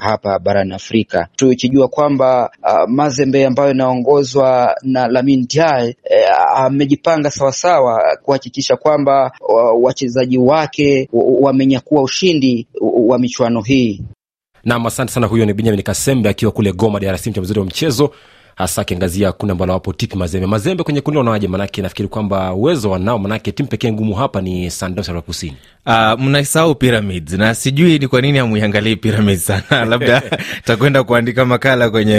hapa 0.00 0.38
barani 0.38 0.74
Afrika, 0.74 1.28
tukijua 1.36 1.88
kwamba 1.88 2.50
uh, 2.62 2.88
Mazembe 2.90 3.46
ambayo 3.46 3.70
inaongozwa 3.70 4.74
na 4.82 5.06
Lamine 5.08 5.46
Diaye 5.48 5.96
eh, 6.10 6.28
amejipanga 6.56 7.30
sawasawa 7.30 8.16
kuhakikisha 8.22 8.76
kwamba 8.76 9.32
uh, 9.48 9.84
wachezaji 9.84 10.38
wake 10.38 11.08
wamenyakua 11.40 12.02
ushindi 12.02 12.66
wa 12.80 13.18
michuano 13.18 13.60
hii. 13.62 14.02
nam 14.64 14.86
asante 14.86 15.12
sana 15.12 15.26
huyo 15.26 15.46
ni 15.46 15.52
benjamin 15.54 15.82
kasembe 15.82 16.28
akiwa 16.28 16.52
kule 16.52 16.72
goma 16.72 17.00
drc 17.00 17.26
mchambuzi 17.26 17.58
wa 17.58 17.64
mchezo 17.64 18.10
hasa 18.56 18.82
akiangazia 18.82 19.32
kundi 19.32 19.52
ambalo 19.52 19.72
wapo 19.72 19.92
tipi 19.92 20.16
mazembe. 20.16 20.46
Mazembe 20.46 20.82
kwenye 20.84 21.00
kundi 21.00 21.18
wanawaje 21.18 21.48
manake 21.48 21.82
nafikiri 21.82 22.08
kwamba 22.08 22.52
uwezo 22.54 22.90
wanao 22.90 23.18
manake 23.18 23.52
timu 23.52 23.68
pekee 23.68 23.92
ngumu 23.92 24.14
hapa 24.14 24.40
ni 24.40 24.70
sundowns 24.70 25.08
ya 25.08 25.20
kusini. 25.20 25.56
Uh, 25.86 26.20
mnasahau 26.20 26.74
pyramids 26.74 27.32
na 27.32 27.54
sijui 27.54 27.98
ni 27.98 28.08
kwa 28.08 28.20
nini 28.20 28.38
hamuiangalii 28.38 28.96
pyramids 28.96 29.46
sana. 29.46 29.84
Labda 29.90 30.22
takwenda 30.64 31.04
kuandika 31.04 31.44
makala 31.44 31.90
kwenye 31.90 32.16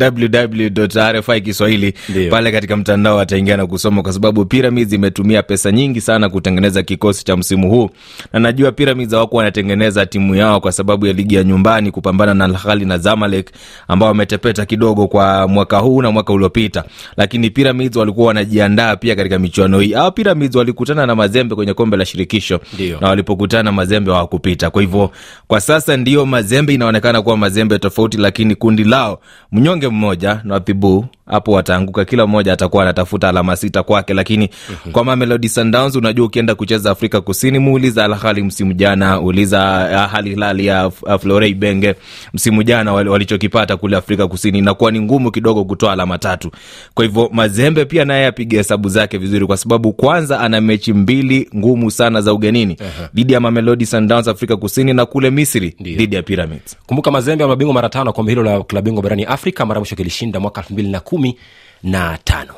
www.rfi 0.00 1.40
kiswahili 1.40 1.94
pale 2.30 2.52
katika 2.52 2.76
mtandao 2.76 3.20
ataingia 3.20 3.56
na 3.56 3.66
kusoma 3.66 4.02
kwa 4.02 4.12
sababu 4.12 4.44
pyramids 4.44 4.92
imetumia 4.92 5.42
pesa 5.42 5.72
nyingi 5.72 6.00
sana 6.00 6.28
kutengeneza 6.28 6.82
kikosi 6.82 7.24
cha 7.24 7.36
msimu 7.36 7.70
huu. 7.70 7.90
Na 8.32 8.40
najua 8.40 8.72
pyramids 8.72 9.12
hawakuwa 9.12 9.38
wanatengeneza 9.38 10.06
timu 10.06 10.34
yao 10.34 10.60
kwa 10.60 10.72
sababu 10.72 11.06
ya 11.06 11.12
ligi 11.12 11.34
ya 11.34 11.44
nyumbani 11.44 11.90
kupambana 11.90 12.34
na 12.34 12.44
Al 12.44 12.54
Ahly 12.54 12.84
na 12.84 12.98
zamalek 12.98 13.50
ambao 13.88 14.08
wametepeta 14.08 14.66
kidogo 14.66 15.06
kwa 15.08 15.48
mwaka 15.48 15.75
huu 15.78 16.02
na 16.02 16.10
mwaka 16.10 16.32
uliopita. 16.32 16.84
Lakini 17.16 17.50
pyramids 17.50 17.96
walikuwa 17.96 18.26
wanajiandaa 18.26 18.96
pia 18.96 19.16
katika 19.16 19.38
michuano 19.38 19.80
hii. 19.80 19.92
Hawa 19.92 20.10
pyramids 20.10 20.56
walikutana 20.56 21.06
na 21.06 21.14
mazembe 21.14 21.54
kwenye 21.54 21.74
kombe 21.74 21.96
la 21.96 22.04
shirikisho 22.04 22.60
Dio. 22.76 22.98
na 23.00 23.08
walipokutana 23.08 23.72
mazembe 23.72 24.12
hawakupita. 24.12 24.70
Kwa 24.70 24.82
hivyo 24.82 25.10
kwa 25.46 25.60
sasa 25.60 25.96
ndio 25.96 26.26
mazembe 26.26 26.74
inaonekana 26.74 27.22
kuwa 27.22 27.36
mazembe 27.36 27.78
tofauti 27.78 28.16
lakini 28.16 28.54
kundi 28.54 28.84
lao 28.84 29.20
mnyonge 29.52 29.88
mmoja 29.88 30.40
nathibu 30.44 31.06
hapo 31.26 31.52
wataanguka. 31.52 32.04
Kila 32.04 32.26
mmoja 32.26 32.52
atakuwa 32.52 32.82
anatafuta 32.82 33.28
alama 33.28 33.56
sita 33.56 33.82
kwake. 33.82 34.14
Lakini 34.14 34.50
mm-hmm. 34.70 34.92
kwa 34.92 35.04
Mamelodi 35.04 35.48
Sundowns 35.48 35.96
unajua 35.96 36.26
ukienda 36.26 36.54
kucheza 36.54 36.90
Afrika 36.90 37.20
Kusini 37.20 37.58
muuliza 37.58 38.04
Al 38.04 38.12
Ahly 38.12 38.42
msimu 38.42 38.72
jana 38.72 39.20
uliza 39.20 40.10
Al 40.12 40.24
Hilal 40.24 40.60
ya 40.60 40.90
Florent 41.20 41.50
Ibenge 41.52 41.94
msimu 42.34 42.62
jana 42.62 42.92
walichokipata 42.92 43.76
kule 43.76 43.96
Afrika 43.96 44.28
Kusini. 44.28 44.58
Inakuwa 44.58 44.90
ni 44.90 45.00
ngumu 45.00 45.30
kidogo 45.30 45.64
kutoa 45.66 45.92
alama 45.92 46.18
tatu. 46.18 46.50
Kwa 46.94 47.04
hivyo 47.04 47.30
Mazembe 47.32 47.84
pia 47.84 48.04
naye 48.04 48.26
apige 48.26 48.56
hesabu 48.56 48.88
zake 48.88 49.18
vizuri 49.18 49.46
kwa 49.46 49.56
sababu 49.56 49.92
kwanza 49.92 50.40
ana 50.40 50.60
mechi 50.60 50.92
mbili 50.92 51.48
ngumu 51.56 51.90
sana 51.90 52.20
za 52.20 52.32
ugenini 52.34 52.76
dhidi 53.14 53.32
ya 53.32 53.40
Mamelodi 53.40 53.86
Sundowns 53.86 54.28
Afrika 54.28 54.56
Kusini 54.56 54.92
na 54.92 55.06
kule 55.06 55.30
Misri 55.30 55.74
dhidi 55.80 56.16
ya 56.16 56.22
Pyramids. 56.22 56.76
Kumbuka 56.86 57.10
mazembe 57.10 57.44
ya 57.44 57.48
mabingwa 57.48 57.74
mara 57.74 57.88
tano 57.88 58.12
kombe 58.12 58.32
hilo 58.32 58.42
la 58.42 58.62
klabu 58.62 58.84
bingwa 58.84 59.02
barani 59.02 59.24
afrika 59.24 59.66
mara 59.66 59.80
mwisho 59.80 59.96
kilishinda 59.96 60.40
mwaka 60.40 60.60
elfu 60.60 60.72
mbili 60.72 60.88
na 60.88 61.00
kumi 61.00 61.36
na 61.82 62.18
tano 62.24 62.54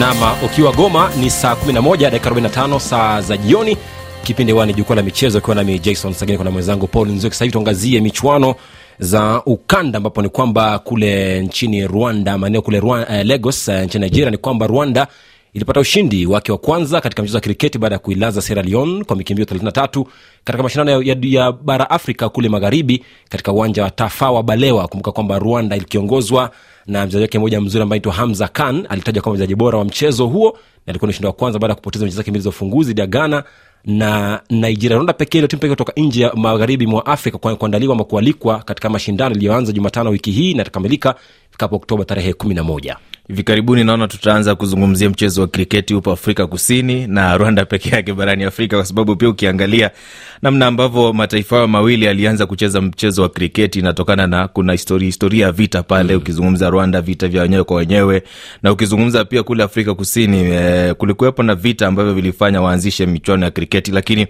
nama 0.00 0.36
ukiwa 0.44 0.72
goma 0.72 1.10
ni 1.20 1.30
saa 1.30 1.54
11 1.54 1.96
dakika 2.10 2.30
45 2.30 2.78
saa 2.80 3.20
za 3.20 3.36
jioni. 3.36 3.76
Kipindi 4.24 4.52
wani 4.52 4.74
jukwaa 4.74 4.96
la 4.96 5.02
michezo 5.02 5.38
ikiwa 5.38 5.56
nami 5.56 5.78
jason 5.78 6.12
sagini 6.12 6.38
kuna 6.38 6.50
mwenzangu 6.50 6.86
paul 6.86 7.08
nzioki. 7.08 7.36
Sahivi 7.36 7.52
tuangazie 7.52 8.00
michuano 8.00 8.54
za 8.98 9.42
ukanda 9.46 9.96
ambapo 9.96 10.22
ni 10.22 10.28
kwamba 10.28 10.78
kule 10.78 11.40
nchini 11.40 11.86
rwanda 11.86 12.38
maeneo 12.38 12.62
kule 12.62 12.80
rwanda, 12.80 13.18
eh, 13.18 13.26
lagos 13.26 13.68
eh, 13.68 13.84
nchini 13.84 14.04
nigeria 14.04 14.30
ni 14.30 14.36
kwamba 14.36 14.66
rwanda 14.66 15.06
ilipata 15.52 15.80
ushindi 15.80 16.26
wake 16.26 16.52
wa 16.52 16.58
kwanza 16.58 17.00
katika 17.00 17.22
mchezo 17.22 17.36
wa 17.36 17.40
kriketi 17.40 17.78
baada 17.78 17.94
ya 17.94 17.98
kuilaza 17.98 18.42
Sierra 18.42 18.62
Leone 18.62 19.04
kwa 19.04 19.16
mikimbio 19.16 19.44
33 19.44 20.04
katika 20.44 20.62
mashindano 20.62 21.02
ya, 21.02 21.16
ya, 21.22 21.52
bara 21.52 21.90
Afrika 21.90 22.28
kule 22.28 22.48
magharibi 22.48 23.04
katika 23.28 23.52
uwanja 23.52 23.82
wa 23.84 23.90
Tafawa 23.90 24.42
Balewa. 24.42 24.88
Kumbuka 24.88 25.12
kwamba 25.12 25.38
Rwanda 25.38 25.76
ilikiongozwa 25.76 26.50
na 26.86 27.02
mchezaji 27.06 27.22
wake 27.22 27.38
mmoja 27.38 27.60
mzuri 27.60 27.82
ambaye 27.82 27.96
anaitwa 27.98 28.12
Hamza 28.12 28.48
Khan 28.48 28.86
alitajwa 28.88 29.22
kama 29.22 29.34
mchezaji 29.34 29.54
bora 29.54 29.78
wa 29.78 29.84
mchezo 29.84 30.26
huo, 30.26 30.50
na 30.86 30.90
alikuwa 30.90 31.06
ni 31.06 31.10
ushindi 31.10 31.26
wa 31.26 31.32
kwanza 31.32 31.58
baada 31.58 31.72
ya 31.72 31.76
kupoteza 31.76 32.04
mechi 32.04 32.16
zake 32.16 32.30
mbili 32.30 32.42
za 32.42 32.48
ufunguzi 32.48 32.88
dhidi 32.88 33.00
ya 33.00 33.06
Ghana 33.06 33.44
na 33.84 34.40
Nigeria. 34.50 34.94
Rwanda 34.96 35.12
pekee 35.12 35.38
ndio 35.38 35.48
timu 35.48 35.60
pekee 35.60 35.72
kutoka 35.72 35.92
nje 35.96 36.22
ya 36.22 36.32
magharibi 36.34 36.86
mwa 36.86 37.06
Afrika 37.06 37.38
kuandaliwa 37.38 37.94
ama 37.94 38.04
kualikwa 38.04 38.58
katika 38.58 38.88
mashindano 38.90 39.34
iliyoanza 39.34 39.72
Jumatano 39.72 40.10
wiki 40.10 40.30
hii 40.30 40.54
na 40.54 40.62
itakamilika 40.62 41.14
ifikapo 41.48 41.76
Oktoba 41.76 42.04
tarehe 42.04 42.32
kumi 42.32 42.54
na 42.54 42.62
moja. 42.62 42.96
Hivi 43.30 43.42
karibuni 43.42 43.84
naona 43.84 44.08
tutaanza 44.08 44.54
kuzungumzia 44.54 45.10
mchezo 45.10 45.40
wa 45.40 45.46
kriketi 45.48 45.94
hupo 45.94 46.12
afrika 46.12 46.46
kusini 46.46 47.06
na 47.06 47.36
rwanda 47.36 47.64
peke 47.64 47.90
yake 47.90 48.12
barani 48.12 48.44
afrika 48.44 48.76
kwa 48.76 48.86
sababu 48.86 49.16
pia 49.16 49.28
ukiangalia 49.28 49.90
namna 50.42 50.66
ambavyo 50.66 51.12
mataifa 51.12 51.56
hayo 51.56 51.68
mawili 51.68 52.08
alianza 52.08 52.46
kucheza 52.46 52.80
mchezo 52.80 53.22
wa 53.22 53.28
kriketi 53.28 53.78
inatokana 53.78 54.26
na 54.26 54.48
kuna 54.48 54.72
histori, 54.72 55.06
historia 55.06 55.46
ya 55.46 55.52
vita 55.52 55.82
pale 55.82 56.12
mm. 56.12 56.18
ukizungumza 56.20 56.70
rwanda 56.70 57.00
vita 57.00 57.28
vya 57.28 57.42
wenyewe 57.42 57.64
kwa 57.64 57.76
wenyewe 57.76 58.22
na 58.62 58.72
ukizungumza 58.72 59.24
pia 59.24 59.42
kule 59.42 59.62
afrika 59.62 59.94
kusini 59.94 60.38
eh, 60.50 60.94
kulikuwepo 60.94 61.42
na 61.42 61.54
vita 61.54 61.86
ambavyo 61.86 62.14
vilifanya 62.14 62.60
waanzishe 62.60 63.06
michuano 63.06 63.44
ya 63.44 63.50
kriketi 63.50 63.90
lakini 63.90 64.26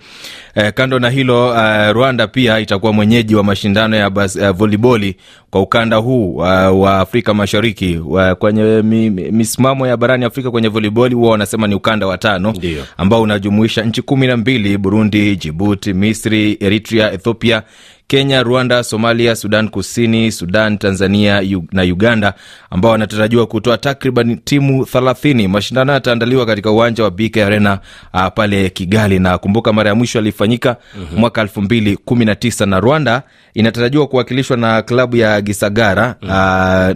eh, 0.55 0.73
kando 0.75 0.99
na 0.99 1.11
hilo 1.11 1.55
eh, 1.59 1.93
rwanda 1.93 2.27
pia 2.27 2.61
itakuwa 2.61 2.93
mwenyeji 2.93 3.35
wa 3.35 3.45
mashindano 3.45 3.97
ya 3.97 4.11
bas, 4.11 4.37
eh, 4.37 4.51
voliboli 4.53 5.17
kwa 5.51 5.61
ukanda 5.63 5.97
huu 5.97 6.37
wa, 6.37 6.71
wa 6.73 6.99
afrika 7.01 7.35
mashariki 7.35 7.99
wa, 8.07 8.35
kwenye 8.35 8.63
mi, 8.83 9.11
mi, 9.11 9.31
misimamo 9.31 9.87
ya 9.87 9.97
barani 9.97 10.25
afrika 10.25 10.51
kwenye 10.51 10.69
voliboli 10.69 11.15
huwa 11.15 11.31
wanasema 11.31 11.67
ni 11.67 11.75
ukanda 11.75 12.07
wa 12.07 12.19
tano 12.19 12.53
ambao 12.97 13.23
unajumuisha 13.23 13.83
nchi 13.83 14.03
kumi 14.03 14.27
na 14.27 14.37
mbili 14.37 14.79
burundi 14.79 15.37
jibuti 15.37 15.93
misri 15.95 16.57
eritrea 16.61 17.13
ethiopia 17.13 17.63
kenya 18.11 18.43
rwanda 18.43 18.83
somalia 18.85 19.37
sudan 19.37 19.69
kusini 19.69 20.33
sudan 20.33 20.79
tanzania 20.79 21.43
na 21.73 21.83
uganda 21.83 22.35
ambao 22.71 22.91
wanatarajiwa 22.93 23.47
kutoa 23.47 23.79
takriban 23.79 24.39
timu 24.45 24.83
30 24.83 25.49
mashindano 25.49 25.93
yataandaliwa 25.93 26.47
katika 26.47 26.71
uwanja 26.71 27.05
wa 27.05 27.11
bk 27.11 27.37
arena 27.37 27.79
uh, 28.15 28.27
pale 28.35 28.71
kigali 28.71 29.19
na 29.19 29.39
kumbuka 29.39 29.73
mara 29.73 29.89
ya 29.89 29.95
mwisho 29.95 30.19
alifanyika 30.19 30.77
mm-hmm. 30.99 31.19
mwaka 31.19 31.45
219 31.45 32.67
na 32.67 32.81
rwanda 32.81 33.23
inatarajiwa 33.55 34.07
kuwakilishwa 34.07 34.57
na 34.57 34.83
klabu 34.83 35.17
ya 35.17 35.41
gisagara 35.41 36.15
mm. 36.23 36.29
uh, 36.29 36.35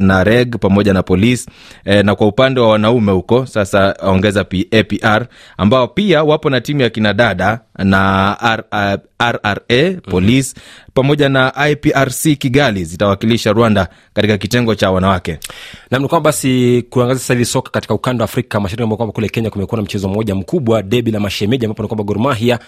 na 0.07 0.25
reg 0.25 0.57
pamoja 0.59 0.93
na 0.93 1.03
Polisi 1.03 1.51
e, 1.85 2.03
na 2.03 2.15
kwa 2.15 2.27
upande 2.27 2.61
wa 2.61 2.69
wanaume 2.69 3.13
huko 3.13 3.47
sasa 3.47 3.95
ongeza 4.03 4.41
apr 4.41 5.27
ambao 5.57 5.89
pia 5.89 6.25
wapo 6.25 6.51
na 6.51 6.61
timu 6.61 6.81
ya 6.81 6.91
kinadada 6.91 7.61
na 7.79 8.37
rra 9.21 9.61
Polisi 10.11 10.55
mm-hmm. 10.57 10.95
Pamoja 11.05 11.29
na 11.29 11.53
iprc 11.71 12.39
kigali 12.39 12.85
zitawakilisha 12.85 13.53
rwanda 13.53 13.89
katika 14.15 14.39
kitengo 14.39 14.75
cha 14.75 14.91
wanawake. 14.91 15.39
Nam 15.91 16.03
ni 16.03 16.09
kwamba 16.09 16.29
basi 16.31 16.83
kuangazia 16.91 17.21
sasa 17.21 17.35
hivi 17.35 17.45
soka 17.45 17.71
katika 17.71 17.95
ukanda 17.95 18.23
wa 18.23 18.31
afrika 18.31 18.61
mashariki 18.61 18.89
kwamba 18.97 19.13
kule 19.13 19.29
kenya 19.29 19.51
kumekuwa 19.51 19.77
na 19.77 19.83
mchezo 19.83 20.09
mmoja 20.09 20.35
mkubwa 20.35 20.83
debi 20.83 21.11
la 21.11 21.21
mashemeji 21.21 21.65
ambapo 21.67 21.83
ni 21.83 21.89
kwamba 21.89 22.05
gormahia 22.05 22.59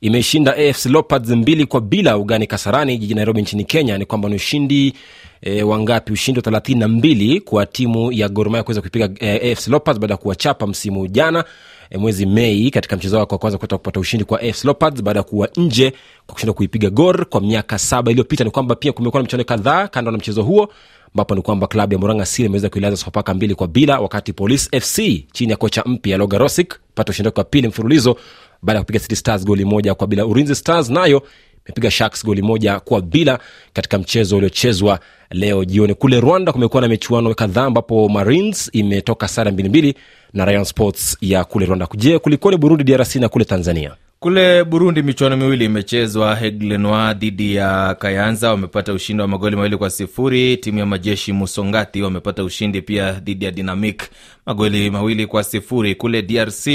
imeshinda 0.00 0.56
afc 0.56 0.86
leopards 0.86 1.28
mbili 1.30 1.66
kwa 1.66 1.80
bila 1.80 2.16
ugani 2.18 2.46
kasarani 2.46 2.98
jijini 2.98 3.16
nairobi 3.16 3.42
nchini 3.42 3.64
kenya. 3.64 3.98
Ni 3.98 4.04
kwamba 4.06 4.28
ni 4.28 4.34
ushindi 4.34 4.94
E, 5.42 5.62
wangapi? 5.62 6.12
Ushindi 6.12 6.38
wa 6.38 6.42
thelathini 6.42 6.80
na 6.80 6.88
mbili 6.88 7.40
kwa 7.40 7.66
timu 7.66 8.12
ya 8.12 8.28
gormaya 8.28 8.64
kuweza 8.64 8.80
kuipiga 8.80 9.10
e, 9.20 9.52
afc 9.52 9.68
leopards 9.68 10.00
baada 10.00 10.14
ya 10.14 10.18
kuwachapa 10.18 10.66
msimu 10.66 11.06
jana 11.06 11.44
e, 11.90 11.98
mwezi 11.98 12.26
mei 12.26 12.70
katika 12.70 12.96
mchezo 12.96 13.18
wake 13.18 13.34
wa 13.34 13.38
kwanza 13.38 13.58
kuweza 13.58 13.76
kupata 13.78 14.00
ushindi 14.00 14.24
kwa 14.24 14.40
afc 14.40 14.64
leopards 14.64 15.02
baada 15.02 15.20
ya 15.20 15.24
kuwa 15.24 15.48
nje 15.56 15.92
kwa 16.26 16.34
kushindwa 16.34 16.54
kuipiga 16.54 16.90
gor 16.90 17.26
kwa 17.26 17.40
miaka 17.40 17.78
saba 17.78 18.10
iliyopita. 18.10 18.44
Ni 18.44 18.50
kwamba 18.50 18.74
pia 18.74 18.92
kumekuwa 18.92 19.20
na 19.20 19.22
michuano 19.24 19.44
kadhaa 19.44 19.88
kando 19.88 20.10
na 20.10 20.18
mchezo 20.18 20.42
huo 20.42 20.68
ambapo 21.14 21.34
ni 21.34 21.42
kwamba 21.42 21.66
klabu 21.66 21.92
ya 21.94 21.98
Murang'a 21.98 22.26
siri 22.26 22.46
imeweza 22.46 22.68
kuilaza 22.68 22.96
sofapaka 22.96 23.34
mbili 23.34 23.54
kwa 23.54 23.66
bila 23.68 24.00
wakati 24.00 24.32
police 24.32 24.80
fc 24.80 24.96
chini 25.32 25.50
ya 25.50 25.56
kocha 25.56 25.82
mpya 25.86 26.16
loga 26.18 26.48
pata 26.94 27.10
ushindi 27.10 27.26
wake 27.28 27.40
wa 27.40 27.44
pili 27.44 27.68
mfululizo 27.68 28.16
baada 28.62 28.78
ya 28.78 28.82
kupiga 28.84 29.00
city 29.00 29.16
stars 29.16 29.44
goli 29.44 29.64
moja 29.64 29.94
kwa 29.94 30.06
bila. 30.06 30.26
Urinzi 30.26 30.54
stars 30.54 30.90
nayo 30.90 31.22
imepiga 31.66 31.90
sharks 31.90 32.24
goli 32.24 32.42
moja 32.42 32.80
kwa 32.80 33.00
bila 33.00 33.38
katika 33.72 33.98
mchezo 33.98 34.36
uliochezwa 34.36 35.00
leo 35.30 35.64
jioni. 35.64 35.94
Kule 35.94 36.20
rwanda 36.20 36.52
kumekuwa 36.52 36.82
na 36.82 36.88
michuano 36.88 37.34
kadhaa 37.34 37.64
ambapo 37.64 38.08
marines 38.08 38.70
imetoka 38.72 39.28
sare 39.28 39.50
mbili 39.50 39.68
mbili 39.68 39.94
na 40.32 40.44
rayon 40.44 40.64
sports 40.64 41.16
ya 41.20 41.44
kule 41.44 41.66
rwanda. 41.66 41.88
Je 41.96 42.18
kulikoni 42.18 42.56
burundi 42.56 42.84
drc 42.84 43.16
na 43.16 43.28
kule 43.28 43.44
tanzania? 43.44 43.94
Kule 44.20 44.64
burundi 44.64 45.02
michuano 45.02 45.36
miwili 45.36 45.64
imechezwa. 45.64 46.36
Heglenoa 46.36 47.14
dhidi 47.14 47.54
ya 47.54 47.94
kayanza 47.94 48.50
wamepata 48.50 48.92
ushindi 48.92 49.20
wa 49.22 49.28
magoli 49.28 49.56
mawili 49.56 49.76
kwa 49.76 49.90
sifuri. 49.90 50.56
Timu 50.56 50.78
ya 50.78 50.86
majeshi 50.86 51.32
musongati 51.32 52.02
wamepata 52.02 52.44
ushindi 52.44 52.82
pia 52.82 53.12
dhidi 53.12 53.44
ya 53.44 53.50
dynamic 53.50 54.02
magoli 54.46 54.90
mawili 54.90 55.26
kwa 55.26 55.44
sifuri 55.44 55.94
kule 55.94 56.22
drc 56.22 56.66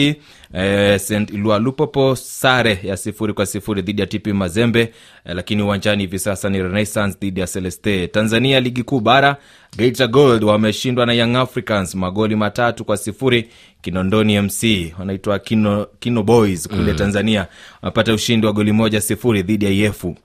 eh, 0.54 1.00
st 1.00 1.12
ilua 1.34 1.60
lupopo 1.60 2.16
sare 2.16 2.80
ya 2.84 2.98
sifuri 2.98 3.34
kwa 3.34 3.46
sifuri 3.46 3.82
dhidi 3.82 4.02
ya 4.02 4.08
tp 4.08 4.28
mazembe 4.28 4.80
eh, 4.82 5.36
lakini 5.36 5.62
uwanjani 5.62 6.04
hivi 6.04 6.20
sasa 6.20 6.50
ni 6.50 6.62
renaissance 6.64 7.18
dhidi 7.22 7.40
ya 7.40 7.48
celeste. 7.48 8.08
Tanzania 8.08 8.60
ligi 8.60 8.84
kuu 8.84 9.00
bara 9.00 9.38
geita 9.78 10.08
gold 10.08 10.44
wameshindwa 10.44 11.06
na 11.06 11.14
young 11.14 11.36
africans 11.36 11.96
magoli 11.96 12.36
matatu 12.36 12.86
kwa 12.86 12.98
sifuri 12.98 13.50
kinondoni 13.82 14.42
mc 14.42 14.64
wanaitwa 15.00 15.40
kino, 15.40 15.88
kino 16.00 16.24
boys 16.24 16.68
kule 16.68 16.92
mm. 16.92 16.98
tanzania. 16.98 17.48
Wamepata 17.82 18.14
ushindi 18.14 18.48
wa 18.48 18.54
goli 18.54 18.72
moja 18.72 19.02
sifuri 19.02 19.44
dhidi 19.44 19.66
ya 19.66 19.72
yefu 19.72 20.16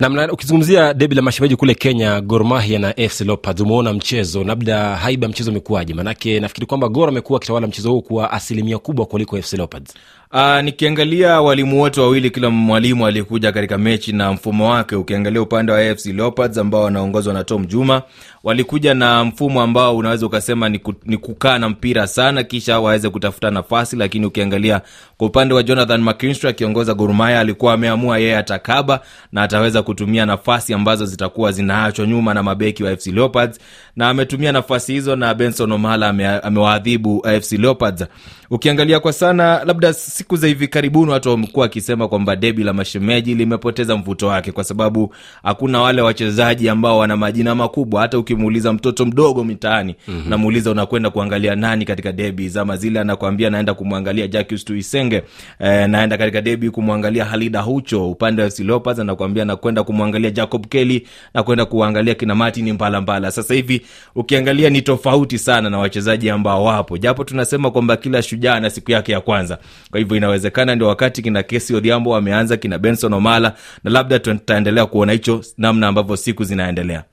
namna 0.00 0.32
ukizungumzia 0.32 0.94
debi 0.94 1.14
la 1.14 1.22
mashemeji 1.22 1.56
kule 1.56 1.74
kenya 1.74 2.20
gormahia 2.20 2.78
na 2.78 2.92
fc 3.08 3.20
leopards 3.20 3.60
umeona 3.60 3.92
mchezo 3.92 4.44
labda 4.44 4.96
haiba 4.96 5.28
mchezo 5.28 5.50
umekuwaje? 5.50 5.94
manake 5.94 6.40
nafikiri 6.40 6.66
kwamba 6.66 6.88
gor 6.88 7.08
amekuwa 7.08 7.36
akitawala 7.36 7.66
mchezo 7.66 7.90
huu 7.90 8.02
kwa 8.02 8.30
asilimia 8.30 8.78
kubwa 8.78 9.06
kuliko 9.06 9.42
fc 9.42 9.52
leopards 9.52 9.94
Uh, 10.32 10.60
nikiangalia 10.60 11.40
walimu 11.40 11.80
wote 11.80 12.00
wawili 12.00 12.30
kila 12.30 12.50
mwalimu 12.50 13.06
aliyekuja 13.06 13.52
katika 13.52 13.78
mechi 13.78 14.12
na 14.12 14.32
mfumo 14.32 14.70
wake 14.70 14.96
ukiangalia 14.96 15.42
upande 15.42 15.72
wa 15.72 15.90
afc 15.90 16.06
leopards 16.06 16.58
ambao 16.58 16.82
wanaongozwa 16.82 17.34
na 17.34 17.44
tom 17.44 17.66
juma 17.66 18.02
walikuja 18.44 18.94
na 18.94 19.24
mfumo 19.24 19.62
ambao 19.62 19.96
unaweza 19.96 20.26
ukasema 20.26 20.68
ni, 20.68 20.78
ku, 20.78 20.94
ni 21.04 21.16
kukaa 21.16 21.58
na 21.58 21.68
mpira 21.68 22.06
sana 22.06 22.42
kisha 22.42 22.80
waweze 22.80 23.10
kutafuta 23.10 23.50
nafasi 23.50 23.96
lakini 23.96 24.26
ukiangalia 24.26 24.80
kwa 25.16 25.26
upande 25.26 25.54
wa 25.54 25.62
jonathan 25.62 26.02
mckinstry 26.02 26.50
akiongoza 26.50 26.94
gurumaya 26.94 27.40
alikuwa 27.40 27.72
ameamua 27.72 28.18
yeye 28.18 28.36
atakaba 28.36 29.00
na 29.32 29.42
ataweza 29.42 29.82
kutumia 29.86 30.26
nafasi 30.26 30.74
ambazo 30.74 31.06
zitakuwa 31.06 31.52
zinaachwa 31.52 32.06
nyuma 32.06 32.34
na 32.34 32.42
mabeki 32.42 32.84
wa 32.84 32.96
fc 32.96 33.06
leopards 33.06 33.60
na 33.96 34.08
ametumia 34.08 34.52
nafasi 34.52 34.92
hizo 34.92 35.16
na 35.16 35.34
benson 35.34 35.72
omala 35.72 36.08
ame, 36.08 36.26
amewaadhibu 36.26 37.26
fc 37.42 37.52
leopards 37.52 38.04
ukiangalia 38.50 39.00
kwa 39.00 39.12
sana 39.12 39.64
labda 39.64 39.92
siku 39.92 40.36
za 40.36 40.46
hivi 40.46 40.68
karibuni 40.68 41.10
watu 41.10 41.28
wamekuwa 41.28 41.62
wakisema 41.62 42.08
kwamba 42.08 42.36
debi 42.36 42.64
la 42.64 42.72
mashemeji 42.72 43.34
limepoteza 43.34 43.96
mvuto 43.96 44.26
wake 44.26 44.52
kwa 44.52 44.64
sababu 44.64 45.14
hakuna 45.42 45.80
wale 45.80 46.02
wachezaji 46.02 46.68
ambao 46.68 46.98
wana 46.98 47.16
majina 47.16 47.54
makubwa 47.54 48.00
hata 48.00 48.18
ukimuuliza 48.18 48.72
mtoto 48.72 49.06
mdogo 49.06 49.44
mitaani 49.44 49.94
mm-hmm. 50.08 50.30
namuuliza 50.30 50.70
unakwenda 50.70 51.10
kuangalia 51.10 51.56
nani 51.56 51.84
katika 51.84 52.12
debi 52.12 52.48
zama 52.48 52.76
zile 52.76 53.00
anakwambia 53.00 53.50
naenda 53.50 53.74
kumwangalia 53.74 54.26
Jacques 54.28 54.64
tuisenge 54.64 55.22
eh, 55.60 55.88
naenda 55.88 56.18
katika 56.18 56.40
debi 56.40 56.70
kumwangalia 56.70 57.24
halida 57.24 57.60
hucho 57.60 58.10
upande 58.10 58.42
wa 58.42 58.50
FC 58.50 58.58
Leopards, 58.60 58.98
anakwambia 59.00 59.44
nakwenda 59.44 59.75
kumwangalia 59.84 60.30
jacob 60.30 60.66
kelly 60.66 61.06
nakwenda 61.34 61.64
kuangalia 61.64 62.14
kina 62.14 62.34
martin 62.34 62.72
mbalambala 62.72 63.30
sasa 63.30 63.54
hivi 63.54 63.82
ukiangalia 64.14 64.70
ni 64.70 64.82
tofauti 64.82 65.38
sana 65.38 65.70
na 65.70 65.78
wachezaji 65.78 66.30
ambao 66.30 66.64
wapo. 66.64 66.98
Japo 66.98 67.24
tunasema 67.24 67.70
kwamba 67.70 67.96
kila 67.96 68.22
shujaa 68.22 68.60
na 68.60 68.70
siku 68.70 68.90
yake 68.92 69.12
ya 69.12 69.20
kwanza. 69.20 69.58
Kwa 69.90 69.98
hivyo 69.98 70.16
inawezekana 70.16 70.74
ndio 70.74 70.88
wakati 70.88 71.22
kina 71.22 71.42
kesi 71.42 71.74
odhiambo 71.74 72.10
wameanza 72.10 72.56
kina 72.56 72.78
benson 72.78 73.12
omala 73.12 73.52
na 73.84 73.90
labda 73.90 74.18
tutaendelea 74.18 74.86
kuona 74.86 75.12
hicho 75.12 75.40
namna 75.58 75.88
ambavyo 75.88 76.16
siku 76.16 76.44
zinaendelea. 76.44 77.04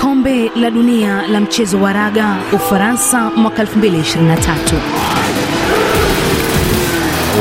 Kombe 0.00 0.50
la 0.56 0.70
dunia 0.70 1.26
la 1.28 1.40
mchezo 1.40 1.80
wa 1.82 1.92
raga 1.92 2.36
Ufaransa 2.52 3.30
mwaka 3.30 3.62
2023. 3.64 5.17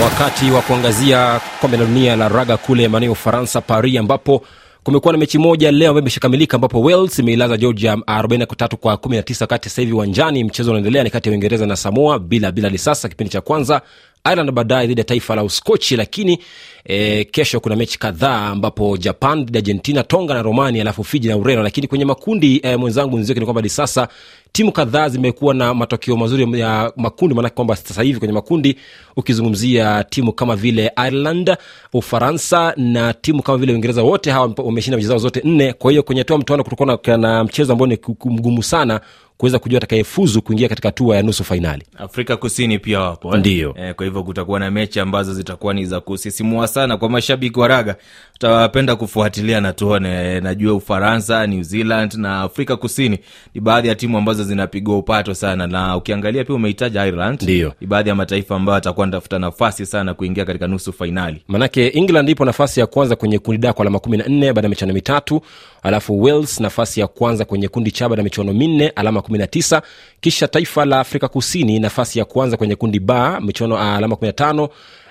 Wakati 0.04 0.51
wa 0.51 0.62
kuangazia 0.62 1.42
kombe 1.62 1.77
la 1.77 1.86
dunia 1.86 2.16
la 2.16 2.27
raga 2.27 2.58
kule 2.58 2.88
maeneo 2.88 3.12
ufaransa 3.12 3.62
paris 3.62 3.98
ambapo 4.00 4.44
kumekuwa 4.84 5.12
na 5.13 5.18
mechi 5.20 5.38
moja 5.38 5.72
leo 5.72 5.89
ambayo 5.89 6.01
imeshakamilika 6.01 6.56
ambapo 6.56 6.82
wales 6.82 7.20
imeilaza 7.20 7.58
georgia 7.58 7.96
43 7.96 8.75
kwa 8.75 8.94
19 8.96 9.38
wakati 9.42 9.70
sasa 9.70 9.82
hivi 9.82 9.94
uwanjani. 9.94 10.44
Mchezo 10.44 10.70
unaendelea 10.72 11.04
ni 11.04 11.10
kati 11.10 11.30
ya 11.30 11.32
uingereza 11.34 11.66
na 11.66 11.75
samoa 11.75 12.20
bila 12.20 12.51
bila 12.51 12.70
lisasa. 12.70 13.10
Kipindi 13.10 13.32
cha 13.34 13.42
kwanza 13.42 13.82
ireland 14.26 14.52
baadaye 14.52 14.88
dhidi 14.88 15.02
ya 15.02 15.06
taifa 15.06 15.36
la 15.36 15.44
uskochi 15.44 15.96
lakini 15.96 16.40
e, 16.86 17.24
kesho 17.24 17.60
kuna 17.60 17.76
mechi 17.76 18.00
kadhaa 18.00 18.46
ambapo 18.48 18.98
japan 18.98 19.40
dhidi 19.46 19.58
ya 19.58 19.62
argentina 19.62 20.04
tonga 20.04 20.34
na 20.34 20.42
romania 20.42 20.82
alafu 20.82 21.04
fiji 21.04 21.28
na 21.28 21.38
ureno. 21.38 21.64
Lakini 21.64 21.88
kwenye 21.88 22.06
makundi 22.06 22.60
e, 22.64 22.76
mwenzangu 22.76 23.18
nzioke 23.18 23.40
ni 23.40 23.46
kwamba 23.46 23.60
hadi 23.62 23.70
sasa 23.70 24.08
timu 24.52 24.72
kadhaa 24.72 25.10
zimekuwa 25.10 25.54
na 25.54 25.74
matokeo 25.74 26.18
mazuri 26.18 26.60
ya 26.60 26.94
makundi 26.96 27.36
maanake 27.36 27.56
kwamba 27.56 27.76
sasa 27.76 28.04
hivi 28.04 28.20
kwenye 28.20 28.34
makundi 28.34 28.76
ukizungumzia 29.16 30.04
timu 30.04 30.34
kama 30.34 30.56
vile 30.56 30.92
ireland 31.08 31.56
ufaransa 31.94 32.74
na 32.78 33.14
timu 33.14 33.42
kama 33.44 33.58
vile 33.58 33.74
uingereza 33.74 34.04
wote 34.04 34.32
hawa 34.32 34.54
wameshinda 34.58 34.98
mechi 34.98 35.08
zao 35.08 35.18
zote 35.18 35.42
nne. 35.44 35.74
Kwa 35.74 35.92
hiyo 35.92 36.04
kwenye 36.04 36.24
toa 36.24 36.38
mtoano 36.38 36.64
kutakuwa 36.64 37.00
na- 37.08 37.18
na 37.18 37.44
mchezo 37.44 37.74
ambao 37.74 37.88
ni 37.88 37.98
mgumu 38.26 38.64
sana 38.64 39.02
kuweza 39.38 39.60
kujua 39.60 39.77
atakayefuzu 39.77 40.41
kuingia 40.41 40.70
katika 40.70 40.88
hatua 40.88 41.15
ya 41.15 41.24
nusu 41.24 41.44
fainali 41.44 41.84
afrika 41.98 42.38
kusini 42.38 42.79
pia 42.79 43.00
wapo 43.00 43.34
eh? 43.34 43.39
Ndio. 43.39 43.75
Eh, 43.79 43.96
kwa 43.96 44.06
hivyo 44.06 44.24
kutakuwa 44.24 44.60
na 44.60 44.72
mechi 44.72 45.00
ambazo 45.00 45.34
zitakuwa 45.34 45.74
ni 45.74 45.86
za 45.86 46.00
kusisimua 46.00 46.67
sana 46.67 46.98
kwa 46.98 47.10
mashabiki 47.10 47.60
wa 47.60 47.67
raga. 47.67 47.96
Tutapenda 48.34 48.96
kufuatilia 48.96 49.62
na 49.62 49.74
tuone 49.74 50.10
eh, 50.36 50.44
najua 50.44 50.74
ufaransa 50.74 51.48
new 51.48 51.62
zealand 51.63 52.13
na 52.13 52.41
afrika 52.41 52.77
kusini 52.77 53.20
ni 53.56 53.62
baadhi 53.62 53.88
ya 53.88 53.96
timu 53.96 54.17
ambazo 54.17 54.44
zinapigwa 54.44 54.98
upato 54.98 55.34
sana. 55.34 55.67
Na 55.67 55.98
ukiangalia 55.98 56.44
pia 56.44 56.56
umehitaja 56.56 57.06
ireland. 57.06 57.41
Ndio. 57.44 57.74
Ni 57.82 57.88
baadhi 57.88 58.10
ya 58.10 58.15
mataifa 58.15 58.56
ambayo 58.56 58.77
atakuwa 58.77 59.03
anatafuta 59.03 59.39
nafasi 59.39 59.86
sana 59.86 60.13
kuingia 60.13 60.46
katika 60.46 60.67
nusu 60.67 60.94
fainali 60.94 61.41
manake 61.48 61.88
england 61.88 62.29
ipo 62.29 62.46
nafasi 62.46 62.79
ya 62.79 62.88
kwanza 62.88 63.15
kwenye 63.15 63.39
kundi 63.39 63.58
da 63.62 63.74
kwa 63.74 63.84
alama 63.84 64.00
kumi 64.00 64.17
na 64.17 64.24
nne 64.27 64.53
baada 64.53 64.65
ya 64.65 64.70
michano 64.70 64.94
mitatu 64.94 65.41
alafu 65.84 66.24
wales 66.24 66.60
nafasi 66.60 67.00
ya 67.00 67.08
kwanza 67.08 67.46
kwenye 67.46 67.67
kundi 67.67 67.91
cha 67.91 68.10
baada 68.10 68.20
ya 68.20 68.24
michuano 68.24 68.53
minne 68.53 68.89
alama 68.89 69.22
kumi 69.27 69.39
na 69.39 69.48
tisa 69.48 69.81
kisha 70.22 70.48
taifa 70.48 70.86
la 70.86 71.00
afrika 71.00 71.27
kusini 71.27 71.79
nafasi 71.79 72.19
ya 72.19 72.25
kwanza 72.25 72.57
kwenye 72.57 72.75
kundi 72.75 73.00
ba 73.00 73.41
michuano 73.41 73.77
alama 73.77 74.15
kumi 74.15 74.27
na 74.27 74.34
tano 74.34 74.69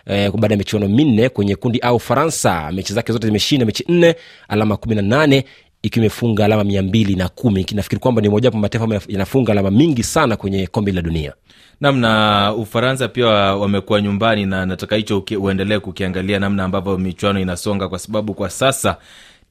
Eh, 0.08 0.30
baada 0.38 0.54
ya 0.54 0.58
michuano 0.58 0.88
minne 0.88 1.28
kwenye 1.28 1.56
kundi 1.56 1.78
a 1.82 1.92
ufaransa. 1.94 2.72
Mechi 2.72 2.92
zake 2.92 3.12
zote 3.12 3.26
zimeshinda 3.26 3.66
mechi 3.66 3.84
nne 3.88 4.14
alama 4.48 4.76
kumi 4.76 4.94
na 4.94 5.02
nane 5.02 5.44
ikiwa 5.82 6.04
imefunga 6.04 6.44
alama 6.44 6.64
mia 6.64 6.82
mbili 6.82 7.14
na 7.14 7.28
kumi. 7.28 7.66
Nafikiri 7.74 8.00
kwamba 8.00 8.22
ni 8.22 8.28
mojawapo 8.28 8.58
mataifa 8.58 9.00
yanafunga 9.08 9.52
alama 9.52 9.70
mingi 9.70 10.02
sana 10.02 10.36
kwenye 10.36 10.66
kombe 10.66 10.92
la 10.92 11.02
dunia. 11.02 11.32
Namna 11.80 12.52
ufaransa 12.54 13.08
pia 13.08 13.26
wamekuwa 13.26 14.00
nyumbani 14.02 14.46
na 14.46 14.66
nataka 14.66 14.96
hicho 14.96 15.24
uendelee 15.40 15.78
kukiangalia 15.78 16.38
namna 16.38 16.64
ambavyo 16.64 16.98
michuano 16.98 17.40
inasonga 17.40 17.88
kwa 17.88 17.98
sababu 17.98 18.34
kwa 18.34 18.50
sasa 18.50 18.96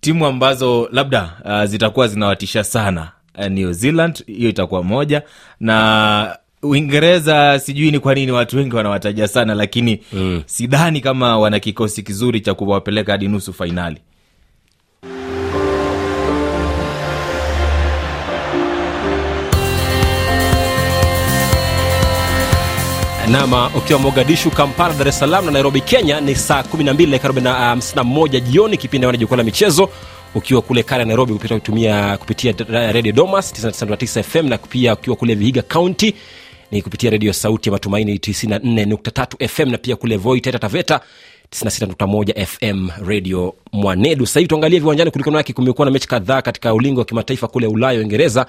timu 0.02 0.26
ambazo 0.26 0.90
labda 0.92 1.30
uh, 1.46 1.64
zitakuwa 1.64 2.08
zinawatisha 2.08 2.64
sana 2.64 3.12
new 3.50 3.72
zealand 3.72 4.26
hiyo 4.26 4.50
itakuwa 4.50 4.84
moja 4.84 5.22
na 5.60 6.38
uingereza 6.64 7.60
sijui 7.60 7.92
ni 7.92 8.00
kwa 8.00 8.16
nini 8.16 8.32
watu 8.32 8.58
wengi 8.58 8.76
wanawataja 8.76 9.28
sana 9.28 9.56
lakini 9.56 10.02
mm. 10.14 10.44
sidhani 10.46 11.02
kama 11.02 11.38
wana 11.40 11.60
kikosi 11.60 12.04
kizuri 12.04 12.42
cha 12.42 12.54
kuwapeleka 12.54 13.12
hadi 13.12 13.28
nusu 13.28 13.54
fainali 13.54 13.98
nama 23.32 23.72
ukiwa 23.78 24.00
mogadishu 24.00 24.52
kampala 24.52 24.94
dar 24.94 25.08
es 25.08 25.20
salaam 25.20 25.46
na 25.46 25.52
nairobi 25.52 25.82
kenya 25.82 26.22
ni 26.22 26.36
saa 26.36 26.62
12 26.62 27.12
dakika 27.12 27.28
51 27.30 28.40
jioni 28.42 28.78
kipindi 28.78 29.06
wana 29.08 29.18
jukwaa 29.18 29.38
la 29.38 29.44
michezo. 29.44 29.90
Ukiwa 30.36 30.62
kule 30.62 30.84
kale 30.84 31.06
nairobi 31.06 31.34
kupitia, 31.34 31.58
kutumia, 31.60 32.18
kupitia 32.18 32.54
redio 32.92 33.12
domas 33.12 33.54
99 33.66 34.24
fm 34.24 34.48
na 34.50 34.58
pia 34.58 34.94
ukiwa 34.94 35.16
kule 35.16 35.36
vihiga 35.36 35.62
county 35.62 36.14
ni 36.72 36.82
kupitia 36.82 37.10
redio 37.10 37.34
sauti 37.34 37.70
ya 37.70 37.74
matumaini 37.74 38.16
94.3 38.16 39.48
fm 39.48 39.72
na 39.72 39.78
pia 39.78 39.96
kule 39.96 40.18
voi 40.18 40.42
teta 40.42 40.60
taveta 40.60 41.00
96.1 41.52 42.46
fm 42.46 42.90
radio 43.08 43.56
mwanedu. 43.72 44.26
Sasa 44.26 44.40
hivi 44.40 44.48
tuangalie 44.48 44.80
viwanjani 44.80 45.12
kuliko 45.12 45.44
kumekuwa 45.54 45.86
na 45.86 45.92
mechi 45.92 46.08
kadhaa 46.08 46.42
katika 46.42 46.74
ulingo 46.74 47.00
wa 47.00 47.06
kimataifa 47.06 47.48
kule 47.48 47.68
ulaya 47.68 48.00
uingereza 48.00 48.46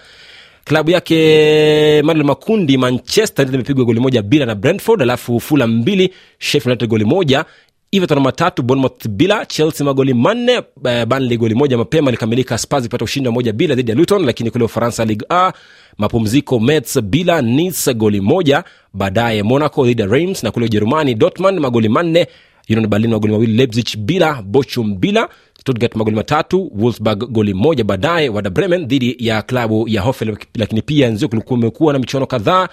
klabu 0.67 0.91
yake 0.91 2.03
manuel 2.03 2.27
makundi 2.27 2.79
manchester 2.79 3.47
imepigwa 3.55 3.85
goli 3.85 4.01
moja 4.01 4.23
bila 4.23 4.47
na 4.47 4.55
brentford 4.55 5.03
alafu 5.03 5.41
fula 5.41 5.67
mbili 5.67 6.11
sheffield 6.39 6.87
goli 6.87 7.05
moja 7.05 7.45
everton 7.93 8.21
matatu 8.21 8.63
bournemouth 8.63 9.09
bila 9.09 9.47
chelsea 9.47 9.85
magoli 9.85 10.15
manne 10.15 10.59
uh, 10.59 11.05
banley 11.05 11.37
goli 11.39 11.55
moja 11.55 11.79
mapema 11.79 12.11
ilikamilika 12.11 12.59
spurs 12.59 12.85
ipata 12.87 13.05
ushindi 13.05 13.29
wa 13.29 13.35
moja 13.35 13.53
bila 13.53 13.75
dhidi 13.75 13.91
ya 13.91 13.97
luton 13.97 14.25
lakini 14.25 14.51
kule 14.51 14.65
ufaransa 14.65 15.05
ligue 15.05 15.27
a 15.31 15.53
mapumziko 15.99 16.61
mets 16.61 17.01
bila 17.01 17.43
nice 17.43 17.95
goli 17.95 18.21
moja 18.21 18.65
baadaye 18.93 19.43
monaco 19.43 19.87
dhidi 19.87 20.03
ya 20.03 20.09
reims 20.09 20.43
na 20.43 20.51
kule 20.51 20.67
ujerumani 20.67 21.15
dortmund 21.15 21.59
magoli 21.59 21.89
manne 21.89 22.27
union 22.71 22.87
berlin 22.87 23.11
magoli 23.11 23.33
mawili 23.33 23.53
leipzig 23.53 23.97
bila 23.99 24.43
bochum 24.43 24.97
bila 24.99 25.29
stuttgart 25.67 25.95
magoli 25.97 26.17
matatu 26.17 26.71
wolfsburg 26.79 27.25
goli 27.31 27.55
moja 27.55 27.85
baadaye 27.85 28.29
wada 28.29 28.51
bremen 28.51 28.87
dhidi 28.87 29.17
ya 29.19 29.43
klabu 29.43 29.89
ya 29.89 30.03
hofel 30.03 30.37
lakini 30.55 30.83
pia 30.83 31.09
nzio 31.09 31.29
kumekuwa 31.29 31.93
na 31.93 31.99
michuano 31.99 32.27
kadhaa 32.27 32.69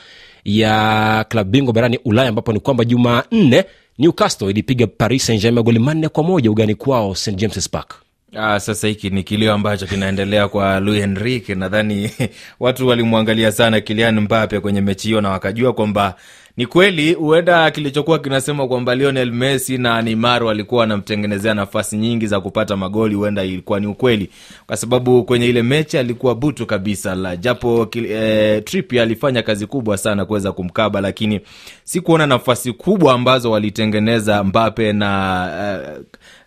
ya 0.45 1.25
klabu 1.29 1.49
bingwa 1.49 1.73
barani 1.73 1.99
ulaya 2.05 2.29
ambapo 2.29 2.53
ni 2.53 2.59
kwamba 2.59 2.85
jumanne 2.85 3.65
newcastle 3.99 4.49
ilipiga 4.49 4.87
paris 4.87 5.25
saint 5.25 5.41
germain 5.41 5.55
magoli 5.55 5.79
manne 5.79 6.09
kwa 6.09 6.23
moja 6.23 6.51
ugani 6.51 6.75
kwao 6.75 7.15
st 7.15 7.35
james 7.35 7.69
park 7.69 7.95
Ah, 8.35 8.59
sasa 8.59 8.87
hiki 8.87 9.09
ni 9.09 9.23
kilio 9.23 9.53
ambacho 9.53 9.85
kinaendelea 9.87 10.47
kwa 10.47 10.79
Luis 10.79 11.03
Enrique. 11.03 11.55
Nadhani 11.55 12.11
watu 12.59 12.87
walimwangalia 12.87 13.51
sana 13.51 13.81
Kylian 13.81 14.19
Mbappe 14.19 14.59
kwenye 14.59 14.81
mechi 14.81 15.07
hiyo 15.07 15.21
na 15.21 15.29
wakajua 15.29 15.73
kwamba 15.73 16.15
ni 16.57 16.65
kweli 16.65 17.13
huenda 17.13 17.71
kilichokuwa 17.71 18.19
kinasema 18.19 18.67
kwamba 18.67 18.95
Lionel 18.95 19.31
Messi 19.31 19.77
na 19.77 20.01
Neymar 20.01 20.43
walikuwa 20.43 20.81
wanamtengenezea 20.81 21.53
nafasi 21.53 21.97
nyingi 21.97 22.27
za 22.27 22.41
kupata 22.41 22.77
magoli, 22.77 23.15
huenda 23.15 23.43
ilikuwa 23.43 23.79
ni 23.79 23.87
ukweli, 23.87 24.29
kwa 24.67 24.77
sababu 24.77 25.23
kwenye 25.23 25.45
ile 25.47 25.63
mechi 25.63 25.97
alikuwa 25.97 26.35
butu 26.35 26.65
kabisa 26.65 27.15
la 27.15 27.35
japo 27.35 27.89
eh, 27.95 28.63
Trippier 28.63 29.01
alifanya 29.03 29.41
kazi 29.41 29.65
kubwa 29.67 29.97
sana 29.97 30.25
kuweza 30.25 30.51
kumkaba, 30.51 31.01
lakini 31.01 31.39
si 31.83 32.01
kuona 32.01 32.27
nafasi 32.27 32.71
kubwa 32.73 33.13
ambazo 33.13 33.51
walitengeneza 33.51 34.43
Mbappe 34.43 34.93
na 34.93 35.79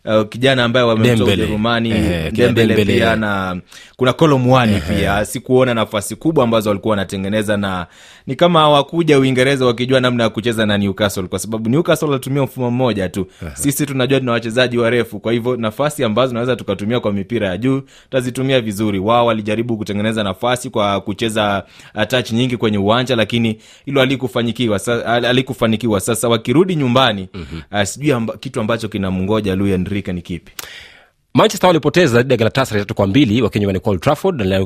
eh, 0.04 0.18
uh, 0.20 0.28
kijana 0.28 0.64
ambaye 0.64 0.86
wamemtoa. 0.86 1.26
Ujerumani 1.32 1.90
Eh, 1.90 2.32
Dembele 2.32 2.74
Dembele. 2.74 2.94
pia 2.98 3.16
na 3.16 3.60
kuna 3.96 4.12
Kolomwani 4.12 4.80
pia 4.80 5.24
sikuona 5.24 5.74
nafasi 5.74 6.16
kubwa 6.16 6.44
ambazo 6.44 6.68
walikuwa 6.70 6.90
wanatengeneza, 6.90 7.56
na 7.56 7.86
ni 8.26 8.34
kama 8.36 8.60
hawakuja 8.60 9.18
Uingereza 9.18 9.66
wakijua 9.66 10.00
namna 10.00 10.22
ya 10.24 10.30
kucheza 10.30 10.66
na 10.66 10.78
Newcastle, 10.78 11.22
kwa 11.28 11.38
sababu 11.38 11.70
Newcastle 11.70 12.08
walitumia 12.08 12.42
mfumo 12.42 12.70
mmoja 12.70 13.08
tu. 13.08 13.26
Sisi 13.54 13.86
tunajua 13.86 14.18
tuna 14.20 14.32
wachezaji 14.32 14.78
warefu, 14.78 15.20
kwa 15.20 15.32
hivyo 15.32 15.56
nafasi 15.56 16.04
ambazo 16.04 16.28
tunaweza 16.28 16.56
tukatumia 16.56 17.00
kwa 17.00 17.12
mipira 17.12 17.48
ya 17.48 17.56
juu 17.58 17.80
tutazitumia 18.02 18.60
vizuri. 18.60 18.98
Wao 18.98 19.26
walijaribu 19.26 19.76
kutengeneza 19.76 20.22
nafasi 20.24 20.70
kwa 20.70 21.00
kucheza 21.00 21.64
uh, 21.94 22.02
touch 22.04 22.30
nyingi 22.32 22.56
kwenye 22.56 22.78
uwanja, 22.78 23.16
lakini 23.16 23.58
hilo 23.84 24.00
alikufanikiwa. 24.02 24.80
Alikufanikiwa. 25.06 26.00
Sasa 26.00 26.28
wakirudi 26.28 26.76
nyumbani 26.76 27.28
uh, 27.72 27.82
sijui 27.82 28.12
amba, 28.12 28.36
kitu 28.36 28.60
ambacho 28.60 28.88
kinamngoja 28.88 29.56
Luis 29.56 29.74
Enrique 29.74 30.12
ni 30.12 30.22
kipi? 30.22 30.52
Manchester 31.36 31.66
walipoteza 31.68 32.22
dhidi 32.22 32.32
ya 32.32 32.38
galatasaray 32.38 32.82
tatu 32.82 32.94
kwa 32.94 33.06
mbili 33.06 33.42
wakiwa 33.42 33.60
nyumbani 33.60 33.80
kwa 33.80 33.92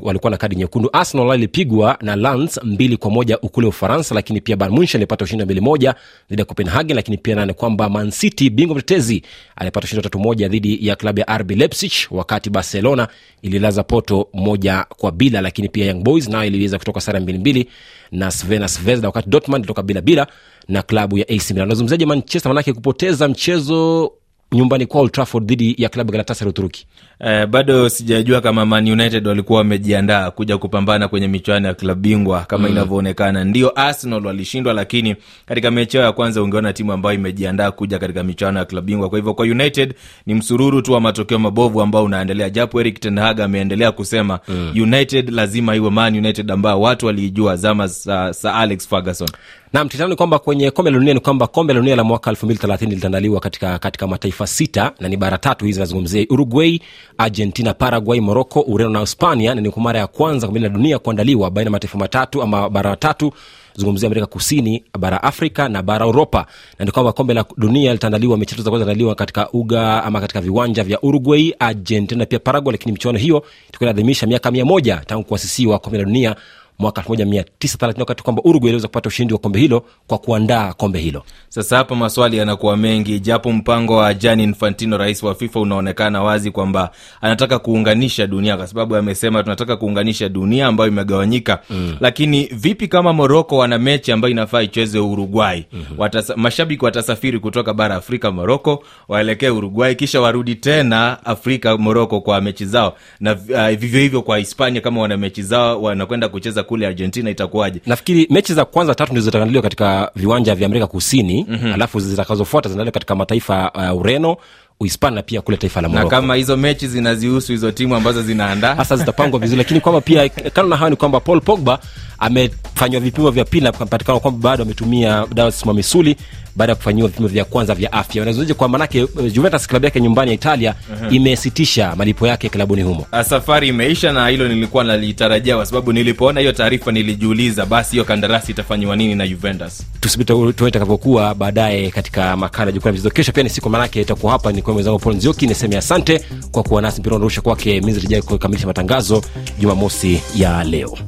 walikuwa 0.02 0.30
na 0.30 0.36
kadi 0.36 0.56
nyekundu. 0.56 0.90
Arsenal 0.92 1.30
alipigwa 1.30 1.98
na 2.02 2.16
lans 2.16 2.60
mbili 2.64 2.96
kwa 2.96 3.10
moja 3.10 3.38
ukule 3.38 3.66
ufaransa 3.66 4.14
lakini 4.14 4.40
pia 4.40 4.56
bayern 4.56 4.74
munchen 4.76 4.98
alipata 4.98 5.24
ushindi 5.24 5.42
wa 5.42 5.44
mbili 5.44 5.60
moja 5.60 5.94
dhidi 6.28 6.40
ya 6.42 6.46
copenhagen 6.46 6.96
lakini 6.96 7.16
pia 7.18 7.34
nane 7.34 7.52
kwamba 7.52 7.88
man 7.88 8.10
city 8.10 8.50
bingwa 8.50 8.76
mtetezi 8.76 9.22
alipata 9.56 9.84
ushindi 9.84 9.98
wa 9.98 10.02
tatu 10.02 10.18
moja 10.18 10.48
dhidi 10.48 10.86
ya 10.86 10.96
klabu 10.96 11.20
ya 11.20 11.38
rb 11.38 11.50
leipzig 11.50 11.92
wakati 12.10 12.50
barcelona 12.50 13.08
ililaza 13.42 13.82
poto 13.82 14.28
moja 14.32 14.84
kwa 14.96 15.12
bila 15.12 15.40
lakini 15.40 15.68
pia 15.68 15.86
young 15.86 16.02
boys 16.02 16.28
nayo 16.28 16.46
iliweza 16.46 16.78
kutoka 16.78 17.00
sare 17.00 17.20
mbili 17.20 17.68
na 18.12 18.30
svena 18.30 18.68
svezda 18.68 19.08
wakati 19.08 19.28
dortmund 19.30 19.58
ilitoka 19.64 19.82
bila 19.82 20.00
bila 20.00 20.26
na 20.68 20.82
klabu 20.82 21.18
ya 21.18 21.26
ac 21.28 21.50
milan. 21.50 21.68
Nazungumziaje 21.68 22.06
manchester? 22.06 22.50
Manake 22.50 22.72
kupoteza 22.72 23.28
mchezo 23.28 24.12
nyumbani 24.52 24.86
kwa 24.86 25.00
Old 25.00 25.12
Trafford 25.12 25.46
dhidi 25.46 25.74
ya 25.78 25.88
klabu 25.88 26.08
ya 26.08 26.12
Galatasaray 26.12 26.50
Uturuki. 26.50 26.86
Eh, 27.24 27.46
bado 27.46 27.88
sijajua 27.88 28.40
kama 28.40 28.66
Man 28.66 28.90
United 28.90 29.26
walikuwa 29.26 29.58
wamejiandaa 29.58 30.30
kuja 30.30 30.58
kupambana 30.58 31.08
kwenye 31.08 31.28
michuano 31.28 31.68
ya 31.68 31.74
klabu 31.74 32.00
bingwa 32.00 32.40
kama 32.44 32.64
mm. 32.68 32.72
inavyoonekana. 32.74 33.44
Ndio 33.44 33.80
Arsenal 33.80 34.26
walishindwa, 34.26 34.72
lakini 34.72 35.16
katika 35.46 35.70
mechi 35.70 35.96
yao 35.96 36.06
ya 36.06 36.12
kwanza 36.12 36.42
ungeona 36.42 36.72
timu 36.72 36.92
ambayo 36.92 37.14
imejiandaa 37.14 37.70
kuja 37.70 37.98
katika 37.98 38.22
michuano 38.22 38.58
ya 38.58 38.64
klabu 38.64 38.86
bingwa. 38.86 39.08
Kwa 39.08 39.18
hivyo 39.18 39.34
kwa 39.34 39.44
United 39.46 39.94
ni 40.26 40.34
msururu 40.34 40.82
tu 40.82 40.92
wa 40.92 41.00
matokeo 41.00 41.38
mabovu 41.38 41.80
ambao 41.82 42.04
unaendelea, 42.04 42.50
japo 42.50 42.80
Erik 42.80 43.00
ten 43.00 43.18
Hag 43.18 43.40
ameendelea 43.40 43.92
kusema 43.92 44.38
mm. 44.48 44.72
United 44.82 45.30
lazima 45.30 45.76
iwe 45.76 45.90
Man 45.90 46.16
United 46.18 46.50
ambao 46.50 46.80
watu 46.80 47.06
waliijua 47.06 47.56
zama 47.56 47.86
za, 47.86 48.32
za 48.32 48.54
Alex 48.54 48.88
Ferguson. 48.88 49.28
Naam, 49.72 49.88
ni 50.08 50.16
kwamba 50.16 50.38
kwenye 50.38 50.70
kombe 50.70 50.90
la 50.90 50.98
dunia 50.98 51.14
ni 51.14 51.20
kwamba 51.20 51.46
kombe 51.46 51.72
la 51.74 51.80
dunia 51.80 51.96
la 51.96 52.04
mwaka 52.04 52.30
2030 52.30 52.88
litaandaliwa 52.88 53.40
katika, 53.40 53.78
katika 53.78 54.06
mataifa 54.06 54.46
sita 54.46 54.92
na 55.00 55.08
ni 55.08 55.16
bara 55.16 55.38
tatu 55.38 55.64
hizi 55.64 55.80
nazungumzia 55.80 56.26
Uruguay, 56.30 56.80
Argentina, 57.18 57.74
Paraguay, 57.74 58.20
Morocco, 58.20 58.60
Ureno 58.60 58.90
na 58.90 59.00
Hispania, 59.00 59.54
na 59.54 59.60
ni 59.60 59.70
kwa 59.70 59.82
mara 59.82 59.98
ya 59.98 60.06
kwanza 60.06 60.46
kombe 60.46 60.60
la 60.60 60.68
dunia 60.68 60.98
kuandaliwa 60.98 61.50
baina 61.50 61.68
ya 61.68 61.72
mataifa 61.72 61.98
matatu 61.98 62.42
ama 62.42 62.70
bara 62.70 62.96
tatu 62.96 63.32
zungumzia 63.74 64.06
Amerika 64.06 64.26
Kusini, 64.26 64.84
bara 64.98 65.22
Afrika 65.22 65.68
na 65.68 65.82
bara 65.82 66.06
Uropa, 66.06 66.46
na 66.78 66.84
ni 66.84 66.90
kwamba 66.90 67.12
kombe 67.12 67.34
la 67.34 67.44
dunia 67.56 67.92
litaandaliwa, 67.92 68.38
mechi 68.38 68.50
tatu 68.50 68.62
za 68.62 68.70
kwanza 68.70 68.84
zitaandaliwa 68.84 69.14
katika 69.14 69.50
uga 69.52 70.04
ama 70.04 70.20
katika 70.20 70.40
viwanja 70.40 70.84
vya 70.84 71.00
Uruguay, 71.02 71.52
Argentina 71.58 72.26
pia 72.26 72.38
Paraguay, 72.38 72.72
lakini 72.72 72.92
michuano 72.92 73.18
hiyo 73.18 73.44
itakuwa 73.68 73.90
inaadhimisha 73.90 74.26
miaka 74.26 74.50
mia 74.50 74.64
moja 74.64 74.96
tangu 75.06 75.24
kuasisiwa 75.24 75.78
kombe 75.78 75.98
la 75.98 76.04
dunia 76.04 76.36
mwaka 76.80 77.00
1930 77.02 78.00
wakati 78.00 78.22
kwamba 78.22 78.42
Uruguay 78.44 78.68
iliweza 78.68 78.88
kupata 78.88 79.08
ushindi 79.08 79.32
wa 79.34 79.38
kombe 79.40 79.60
hilo 79.60 79.84
kwa 80.06 80.18
kuandaa 80.18 80.72
kombe 80.72 80.98
hilo. 80.98 81.22
Sasa 81.48 81.76
hapa 81.76 81.94
maswali 81.94 82.36
yanakuwa 82.36 82.76
mengi, 82.76 83.20
japo 83.20 83.52
mpango 83.52 83.96
wa 83.96 84.14
Gianni 84.14 84.42
Infantino, 84.44 84.96
rais 84.98 85.22
wa 85.22 85.34
FIFA, 85.34 85.60
unaonekana 85.60 86.22
wazi 86.22 86.50
kwamba 86.50 86.90
anataka 87.20 87.58
kuunganisha 87.58 88.26
dunia, 88.26 88.56
kwa 88.56 88.66
sababu 88.66 88.96
amesema 88.96 89.42
tunataka 89.42 89.76
kuunganisha 89.76 90.28
dunia 90.28 90.66
ambayo 90.66 90.90
imegawanyika 90.90 91.58
mm. 91.70 91.96
Lakini 92.00 92.44
vipi 92.46 92.88
kama 92.88 93.12
Moroko 93.12 93.56
wana 93.58 93.78
mechi 93.78 94.12
ambayo 94.12 94.32
inafaa 94.32 94.62
icheze 94.62 94.98
Uruguay? 94.98 95.64
mm-hmm. 95.72 95.98
Watasa, 95.98 96.36
mashabiki 96.36 96.84
watasafiri 96.84 97.38
kutoka 97.38 97.74
bara 97.74 97.94
Afrika 97.94 98.30
Moroko 98.30 98.84
waelekee 99.08 99.48
Uruguay, 99.48 99.94
kisha 99.94 100.20
warudi 100.20 100.54
tena 100.54 101.24
Afrika 101.24 101.76
Moroko 101.76 102.20
kwa 102.20 102.40
mechi 102.40 102.64
zao, 102.66 102.96
na 103.20 103.32
uh, 103.32 103.68
vivyo 103.78 104.00
hivyo 104.00 104.22
kwa 104.22 104.38
Hispania 104.38 104.80
kama 104.80 105.00
wana 105.00 105.16
mechi 105.16 105.42
zao 105.42 105.82
wanakwenda 105.82 106.28
kucheza 106.28 106.62
kule 106.70 106.86
argentina 106.86 107.30
itakuwaje? 107.30 107.80
Nafikiri 107.86 108.26
mechi 108.30 108.54
za 108.54 108.64
kwanza 108.64 108.94
tatu 108.94 109.12
ndizo 109.12 109.24
zitaandaliwa 109.24 109.62
katika 109.62 110.10
viwanja 110.16 110.54
vya 110.54 110.66
amerika 110.66 110.86
kusini 110.86 111.46
mm-hmm. 111.48 111.72
alafu 111.72 112.00
zitakazofuata 112.00 112.68
zinaandaliwa 112.68 112.92
katika 112.92 113.14
mataifa 113.14 113.70
ya 113.74 113.94
uh, 113.94 114.00
ureno 114.00 114.36
uhispania 114.80 115.14
na 115.16 115.22
pia 115.22 115.40
kule 115.40 115.56
taifa 115.56 115.80
la 115.80 115.88
na 115.88 116.06
kama 116.06 116.34
hizo 116.34 116.56
mechi 116.56 116.88
zinazihusu 116.88 117.52
hizo 117.52 117.70
timu 117.70 117.94
ambazo 117.96 118.22
zinaandaa. 118.22 118.74
Hasa 118.74 118.96
zitapangwa 118.96 119.38
vizuri 119.40 119.58
lakini 119.58 119.80
kwamba 119.80 120.00
pia 120.00 120.28
kando 120.28 120.68
na 120.68 120.76
hayo 120.76 120.90
ni 120.90 120.96
kwamba 120.96 121.20
paul 121.20 121.40
pogba 121.40 121.78
amefanywa 122.20 123.00
vipimo 123.00 123.30
vya 123.30 123.44
pili 123.44 123.64
na 123.64 123.72
kupatikana 123.72 124.20
kwamba 124.20 124.50
bado 124.50 124.62
ametumia 124.62 125.26
dawa 125.34 125.50
zisimama 125.50 125.76
misuli 125.76 126.16
baada 126.56 126.72
ya 126.72 126.76
kufanyiwa 126.76 127.08
vipimo 127.08 127.28
vya 127.28 127.44
kwanza 127.44 127.74
vya 127.74 127.92
afya. 127.92 128.22
Unazoje 128.22 128.54
kwa 128.54 128.68
manake 128.68 128.98
eh, 128.98 129.32
juventus 129.32 129.66
klabu 129.66 129.84
yake 129.84 130.00
nyumbani 130.00 130.30
ya 130.30 130.34
italia 130.34 130.74
uh-huh. 130.94 131.14
imesitisha 131.14 131.96
malipo 131.96 132.26
yake 132.26 132.48
klabuni 132.48 132.82
humo. 132.82 133.06
Ah, 133.12 133.24
safari 133.24 133.68
imeisha 133.68 134.12
na 134.12 134.28
hilo 134.28 134.48
nilikuwa 134.48 134.84
nalitarajia 134.84 135.56
kwa 135.56 135.66
sababu 135.66 135.92
nilipoona 135.92 136.40
hiyo 136.40 136.52
taarifa 136.52 136.92
nilijiuliza 136.92 137.66
basi 137.66 137.90
hiyo 137.90 138.04
kandarasi 138.04 138.52
itafanyiwa 138.52 138.96
nini 138.96 139.14
na 139.14 139.28
juventus? 139.28 139.82
Tusubiri 140.00 140.52
tuone 140.52 140.68
itakavyokuwa 140.68 141.34
baadaye 141.34 141.90
katika 141.90 142.36
makala 142.36 142.66
ya 142.66 142.72
jukwaa 142.72 142.88
la 142.88 142.92
michezo. 142.92 143.10
Kesho 143.10 143.32
pia 143.32 143.42
ni 143.42 143.50
siku 143.50 143.70
manake 143.70 144.00
itakuwa 144.00 144.32
hapa. 144.32 144.52
Ni 144.52 144.62
kwa 144.62 144.72
mwenzangu 144.72 144.98
paul 144.98 145.16
nzioki 145.16 145.46
niseme 145.46 145.76
asante 145.76 146.20
kwa 146.50 146.62
kuwa 146.62 146.82
nasi. 146.82 147.00
Mpira 147.00 147.16
unarusha 147.16 147.40
kwake 147.40 147.80
mizrijai 147.80 148.22
kukamilisha 148.22 148.66
matangazo 148.66 149.22
jumamosi 149.58 150.22
ya 150.36 150.64
leo 150.64 150.98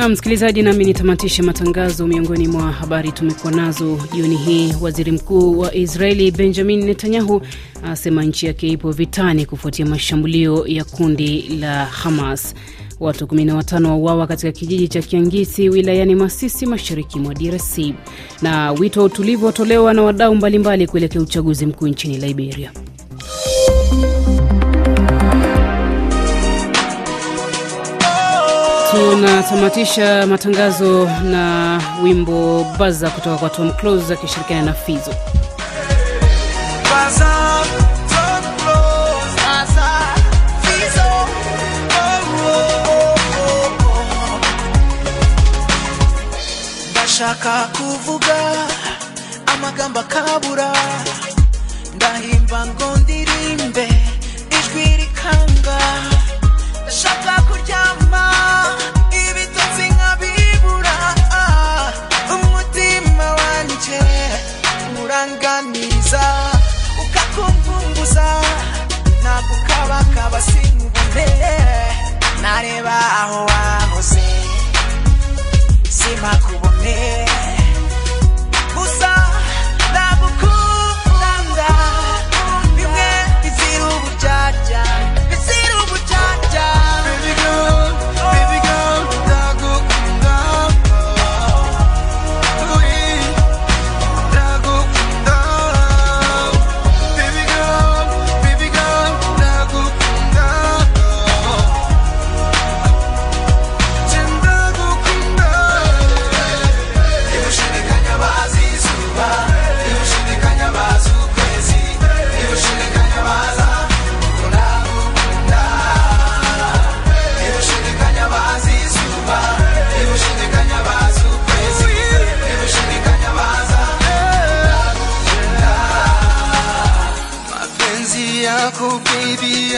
Na 0.00 0.08
msikilizaji, 0.08 0.62
nami 0.62 0.84
nitamatishe 0.84 1.42
matangazo. 1.42 2.06
Miongoni 2.06 2.48
mwa 2.48 2.72
habari 2.72 3.12
tumekuwa 3.12 3.52
nazo 3.52 3.98
jioni 4.14 4.36
hii, 4.36 4.72
waziri 4.80 5.12
mkuu 5.12 5.58
wa 5.58 5.74
Israeli 5.74 6.30
Benjamin 6.30 6.84
Netanyahu 6.84 7.42
asema 7.84 8.24
nchi 8.24 8.46
yake 8.46 8.68
ipo 8.68 8.90
vitani 8.92 9.46
kufuatia 9.46 9.86
mashambulio 9.86 10.66
ya 10.66 10.84
kundi 10.84 11.42
la 11.42 11.84
Hamas. 11.84 12.54
Watu 13.00 13.24
15 13.26 13.86
wauawa 13.86 14.26
katika 14.26 14.52
kijiji 14.52 14.88
cha 14.88 15.02
Kiangisi 15.02 15.68
wilayani 15.68 16.14
Masisi, 16.14 16.66
mashariki 16.66 17.18
mwa 17.18 17.34
DRC. 17.34 17.78
Na 18.42 18.72
wito 18.72 19.00
wa 19.00 19.06
utulivu 19.06 19.46
watolewa 19.46 19.94
na 19.94 20.02
wadau 20.02 20.34
mbalimbali 20.34 20.86
kuelekea 20.86 21.20
uchaguzi 21.22 21.66
mkuu 21.66 21.86
nchini 21.88 22.18
Liberia. 22.18 22.72
Tunatamatisha 28.90 30.26
matangazo 30.26 31.04
na 31.24 31.80
wimbo 32.02 32.66
baza 32.78 33.10
kutoka 33.10 33.36
kwa 33.38 33.50
Tom 33.50 33.72
Close 33.72 34.12
akishirikiana 34.14 34.62
na 34.62 34.72
Fizo. 34.72 35.14
ndashaka 46.90 47.52
kuvuga 47.76 48.36
amagambo 49.54 50.00
akabura 50.00 50.72
ndahimba 51.96 52.66
ngo 52.66 52.88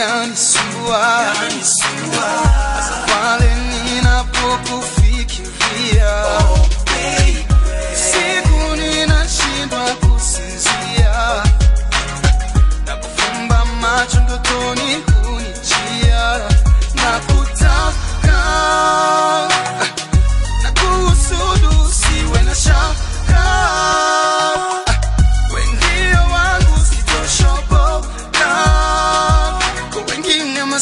yani 0.03 0.37
suwa 0.37 1.23
yani 1.23 1.63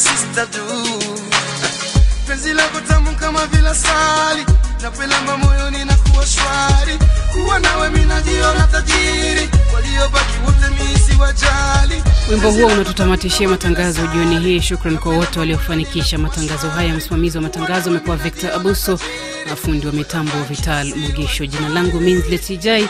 wengine 0.06 0.36
masista 0.36 0.46
penzi 2.26 2.52
lako 2.54 2.80
tamu 2.88 3.16
kama 3.16 3.46
vile 3.46 3.74
sali 3.74 4.46
napelamba 4.82 5.36
moyoni 5.36 5.84
na 5.84 5.94
kuwa 5.96 6.26
shwari 6.26 6.98
kuwa 7.32 7.58
nawe 7.58 7.90
minajiona 7.90 8.66
tajiri 8.72 9.48
waliobaki 9.74 10.38
wote 10.46 10.82
misi 10.82 11.20
wajali 11.20 12.02
Wimbo 12.30 12.50
huo 12.50 12.66
unatutamatishia 12.66 13.48
matangazo 13.48 14.06
jioni 14.06 14.38
hii. 14.40 14.60
Shukran 14.60 14.98
kwa 14.98 15.12
wote 15.16 15.38
waliofanikisha 15.38 16.18
matangazo 16.18 16.70
haya. 16.70 16.94
Msimamizi 16.94 17.36
wa 17.38 17.42
matangazo 17.42 17.90
amekuwa 17.90 18.16
Victor 18.16 18.50
Abuso 18.52 18.98
na 19.48 19.56
fundi 19.56 19.86
wa 19.86 19.92
mitambo 19.92 20.32
Vital 20.48 20.94
Mugisho. 20.96 21.46
Jina 21.46 21.68
langu 21.68 22.00
Minslet 22.00 22.50
Ijai. 22.50 22.88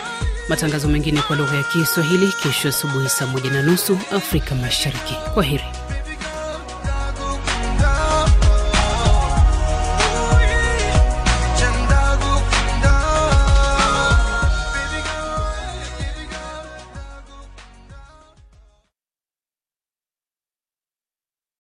Matangazo 0.48 0.88
mengine 0.88 1.22
kwa 1.22 1.37
lugha 1.37 1.57
ya 1.57 1.62
Kiswahili 1.62 2.33
kesho 2.42 2.68
asubuhi 2.68 3.09
saa 3.09 3.27
moja 3.27 3.51
na 3.51 3.62
nusu 3.62 3.98
Afrika 4.16 4.55
Mashariki. 4.55 5.14
Kwa 5.35 5.42
heri. 5.42 5.64